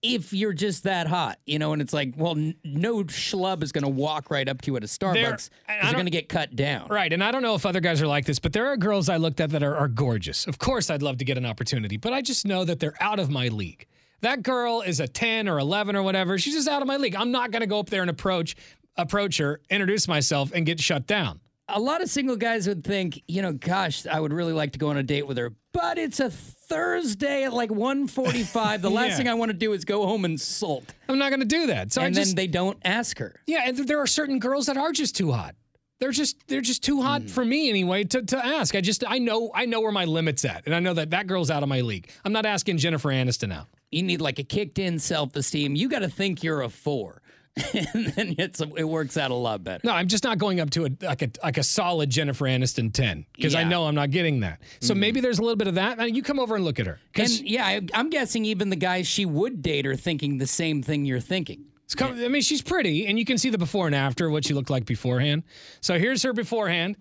[0.03, 3.71] if you're just that hot, you know, and it's like, well, n- no schlub is
[3.71, 5.93] going to walk right up to you at a Starbucks There- because I- I they're
[5.93, 6.87] going to get cut down.
[6.87, 7.11] Right.
[7.11, 9.17] And I don't know if other guys are like this, but there are girls I
[9.17, 10.45] looked at that are, are gorgeous.
[10.47, 13.19] Of course, I'd love to get an opportunity, but I just know that they're out
[13.19, 13.87] of my league.
[14.21, 16.37] That girl is a 10 or 11 or whatever.
[16.37, 17.15] She's just out of my league.
[17.15, 18.55] I'm not going to go up there and approach
[18.99, 21.39] approach her, introduce myself, and get shut down.
[21.69, 24.79] A lot of single guys would think, you know, gosh, I would really like to
[24.79, 28.81] go on a date with her, but it's a Thursday at like 1:45.
[28.81, 29.17] The last Yeah.
[29.17, 30.83] thing I want to do is go home and sulk.
[31.09, 31.91] I'm not going to do that.
[31.91, 33.41] So I and just, then they don't ask her.
[33.47, 35.55] yeah, and there are certain girls that are just too hot.
[35.99, 37.27] They're just they're just too hot Hmm.
[37.27, 38.75] for me anyway to, to ask.
[38.75, 41.25] I just I know I know where my limit's at, and I know that that
[41.27, 42.09] girl's out of my league.
[42.23, 43.65] I'm not asking Jennifer Aniston out.
[43.91, 45.75] You need like a kicked in self esteem.
[45.75, 47.21] You got to think you're a four.
[47.93, 49.81] and then it's it works out a lot better.
[49.83, 52.93] No, I'm just not going up to a like a like a solid Jennifer Aniston
[52.93, 54.61] 10 because I know I'm not getting that.
[54.81, 55.99] So maybe there's a little bit of that.
[55.99, 56.99] Uh, You come over and look at her.
[57.15, 60.83] And yeah, I, I'm guessing even the guys she would date are thinking the same
[60.83, 61.65] thing you're thinking.
[61.85, 64.45] it's come- I mean, she's pretty, and you can see the before and after what
[64.45, 65.43] she looked like beforehand.
[65.81, 66.97] So here's her beforehand.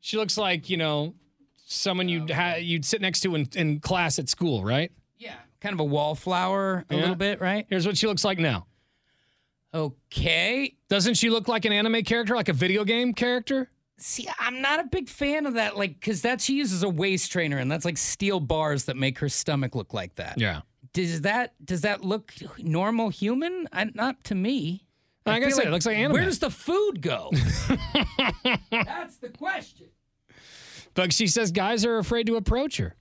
[0.00, 1.14] She looks like you know
[1.66, 4.92] someone you'd ha- you'd sit next to in, in class at school, right?
[5.18, 7.00] Yeah, kind of a wallflower a Yeah.
[7.00, 7.66] little bit, right?
[7.70, 8.66] Here's what she looks like now.
[9.74, 10.76] Okay.
[10.88, 13.70] Doesn't she look like an anime character, like a video game character?
[13.98, 17.30] See, I'm not a big fan of that, like, because that she uses a waist
[17.32, 20.38] trainer, and that's like steel bars that make her stomach look like that.
[20.38, 20.62] Yeah.
[20.92, 23.66] Does that does that look normal human?
[23.72, 24.86] I, not to me.
[25.26, 26.12] Like I feel said, it looks like anime.
[26.12, 27.30] Where does the food go?
[28.70, 29.86] That's the question.
[30.94, 32.94] But she says guys are afraid to approach her.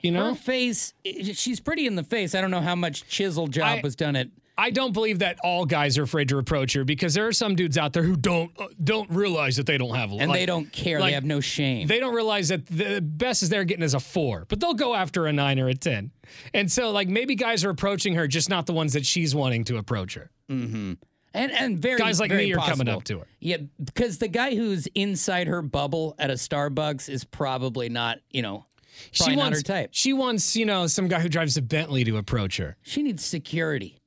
[0.00, 2.36] You know, Her face, she's pretty in the face.
[2.36, 4.28] I don't know how much chisel job I- was done at.
[4.60, 7.54] I don't believe that all guys are afraid to approach her because there are some
[7.54, 10.40] dudes out there who don't uh, don't realize that they don't have a And like-
[10.40, 10.98] they don't care.
[10.98, 11.86] like, they have no shame.
[11.86, 14.94] They don't realize that the best is they're getting is a four, but they'll go
[14.96, 16.10] after a nine or a ten.
[16.52, 19.62] And so, like maybe guys are approaching her, just not the ones that she's wanting
[19.64, 20.30] to approach her.
[20.50, 20.94] mm-hmm.
[21.34, 23.26] And and very Guys like very me are coming up to her.
[23.38, 28.40] Yeah, because the guy who's inside her bubble at a Starbucks is probably not, you
[28.42, 28.64] know,
[29.12, 29.90] she wants her type.
[29.92, 32.76] She wants, you know, some guy who drives a Bentley to approach her.
[32.82, 33.97] She needs security,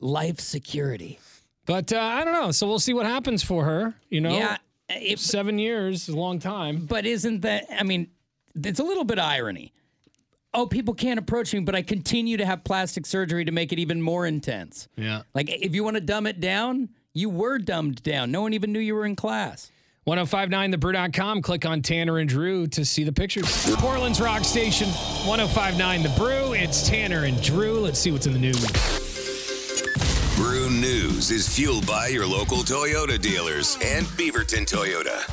[0.00, 1.18] life security.
[1.66, 2.50] But uh, I don't know.
[2.50, 3.94] So we'll see what happens for her.
[4.08, 4.56] You know, Yeah,
[4.88, 6.86] if, seven years is a long time.
[6.86, 7.66] but isn't that?
[7.70, 8.08] I mean,
[8.54, 9.72] it's a little bit irony.
[10.52, 13.78] Oh, people can't approach me, but I continue to have plastic surgery to make it
[13.78, 14.88] even more intense.
[14.96, 15.22] Yeah.
[15.32, 18.32] Like, if you want to dumb it down, you were dumbed down.
[18.32, 19.70] No one even knew you were in class.
[20.08, 21.42] 1059thebrew.com.
[21.42, 23.44] Click on Tanner and Drew to see the pictures.
[23.76, 26.52] Portland's Rock Station, 1059 The Brew.
[26.54, 27.74] It's Tanner and Drew.
[27.80, 29.09] Let's see what's in the news.
[30.40, 35.28] Brew News is fueled by your local Toyota dealers and Beaverton Toyota.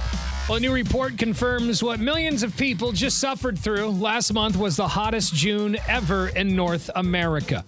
[0.50, 3.88] Well, a new report confirms what millions of people just suffered through.
[3.92, 7.64] Last month was the hottest June ever in North America.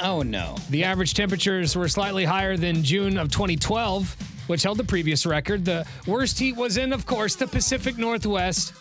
[0.00, 0.54] Oh, no.
[0.70, 4.16] The average temperatures were slightly higher than June of 2012,
[4.46, 5.64] which held the previous record.
[5.64, 8.72] The worst heat was in, of course, the Pacific Northwest,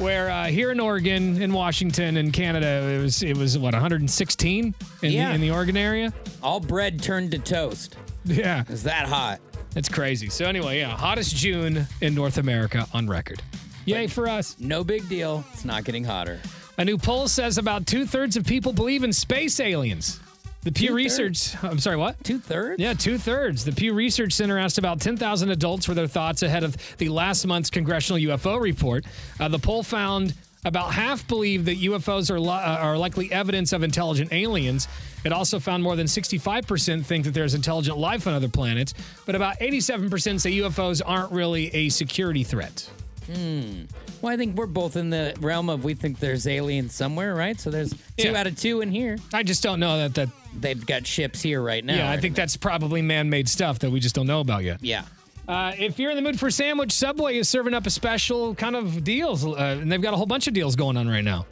[0.00, 2.66] where uh, here in Oregon, in Washington, in Canada,
[2.98, 5.28] it was it was what 116 in, Yeah.
[5.28, 6.12] the, in the Oregon area.
[6.42, 7.96] All bread turned to toast.
[8.24, 9.40] Yeah, Is that hot?
[9.76, 10.28] it's crazy.
[10.28, 13.42] So anyway, yeah, hottest June in North America on record.
[13.86, 14.56] Yay for us!
[14.58, 15.44] No big deal.
[15.52, 16.40] It's not getting hotter.
[16.78, 20.20] A new poll says about two thirds of people believe in space aliens.
[20.62, 22.22] The Pew Research, I'm sorry, what?
[22.22, 22.80] Two thirds?
[22.80, 23.64] Yeah, two thirds.
[23.64, 27.46] The Pew Research Center asked about 10,000 adults for their thoughts ahead of the last
[27.46, 29.06] month's congressional UFO report.
[29.38, 30.34] Uh, the poll found
[30.66, 34.86] about half believe that UFOs are, li- uh, are likely evidence of intelligent aliens.
[35.24, 38.92] It also found more than 65% think that there's intelligent life on other planets,
[39.24, 42.86] but about 87% say UFOs aren't really a security threat.
[43.32, 43.84] Hmm.
[44.20, 47.58] Well, I think we're both in the realm of we think there's aliens somewhere, right?
[47.58, 48.40] So there's two Yeah.
[48.40, 49.16] out of two in here.
[49.32, 50.28] I just don't know that that.
[50.58, 51.96] They've got ships here right now.
[51.96, 54.78] yeah, I think that's probably man-made stuff that we just don't know about yet.
[54.82, 55.04] Yeah.
[55.48, 58.54] Uh, if you're in the mood for a sandwich, Subway is serving up a special
[58.54, 61.24] kind of deals, uh, and they've got a whole bunch of deals going on right
[61.24, 61.46] now.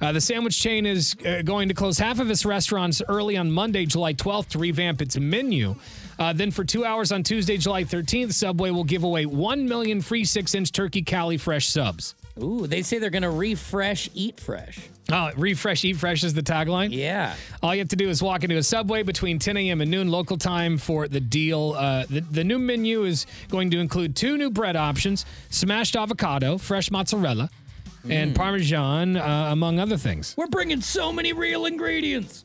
[0.00, 3.50] Uh, the sandwich chain is uh, going to close half of its restaurants early on
[3.50, 5.74] Monday, July 12th, to revamp its menu.
[6.18, 10.00] Uh, then, for two hours on Tuesday, July 13th, Subway will give away 1 million
[10.00, 12.14] free six inch turkey Cali Fresh subs.
[12.42, 14.78] Ooh, they say they're going to refresh, eat fresh.
[15.10, 16.88] Oh, refresh, eat fresh is the tagline?
[16.92, 17.34] Yeah.
[17.62, 19.80] All you have to do is walk into a Subway between 10 a.m.
[19.80, 21.74] and noon local time for the deal.
[21.76, 26.58] Uh, the, the new menu is going to include two new bread options smashed avocado,
[26.58, 27.48] fresh mozzarella,
[28.08, 28.36] and Mm.
[28.36, 30.34] Parmesan, uh, among other things.
[30.36, 32.44] We're bringing so many real ingredients.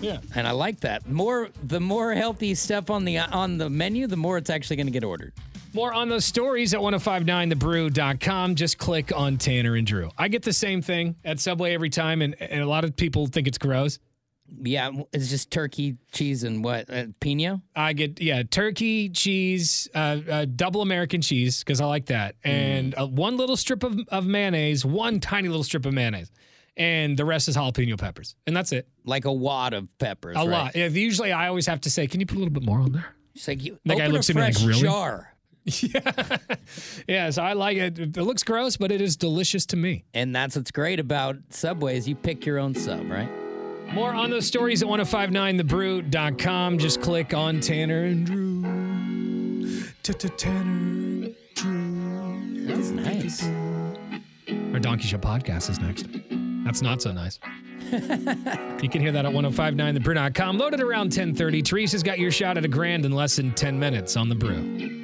[0.00, 0.18] Yeah.
[0.34, 1.08] And I like that.
[1.08, 4.86] More the more healthy stuff on the on the menu, the more it's actually going
[4.88, 5.32] to get ordered.
[5.74, 8.54] More on those stories at 1059thebrew.com.
[8.54, 10.10] Just click on Tanner and Drew.
[10.16, 13.26] I get the same thing at Subway every time, and, and a lot of people
[13.26, 13.98] think it's gross.
[14.62, 16.88] Yeah, it's just turkey, cheese, and what?
[16.90, 17.62] Uh, pino?
[17.74, 22.94] I get yeah, turkey, cheese, uh, uh, double American cheese because I like that, and
[22.94, 26.30] uh, one little strip of, of mayonnaise, one tiny little strip of mayonnaise,
[26.76, 28.86] and the rest is jalapeno peppers, and that's it.
[29.04, 30.36] Like a wad of peppers.
[30.36, 30.48] A right?
[30.48, 30.76] lot.
[30.76, 32.92] Yeah, usually, I always have to say, "Can you put a little bit more on
[32.92, 35.33] there?" It's like you guy open looks a at me like, "Really?" jar.
[35.82, 36.36] Yeah,
[37.08, 37.98] Yeah, so I like it.
[37.98, 40.04] It looks gross, but it is delicious to me.
[40.12, 43.30] And that's what's great about Subway is you pick your own sub, right?
[43.92, 46.78] More on those stories at 1059thebrew.com.
[46.78, 48.62] Just click on Tanner and Drew.
[50.02, 52.66] Tanner Drew.
[52.66, 53.44] That's nice.
[54.72, 56.06] Our Donkey Show podcast is next.
[56.64, 57.38] That's not so nice.
[57.92, 60.58] you can hear that at 1059thebrew.com.
[60.58, 61.62] Loaded around 1030.
[61.62, 65.03] Teresa's got your shot at a grand in less than 10 minutes on the brew.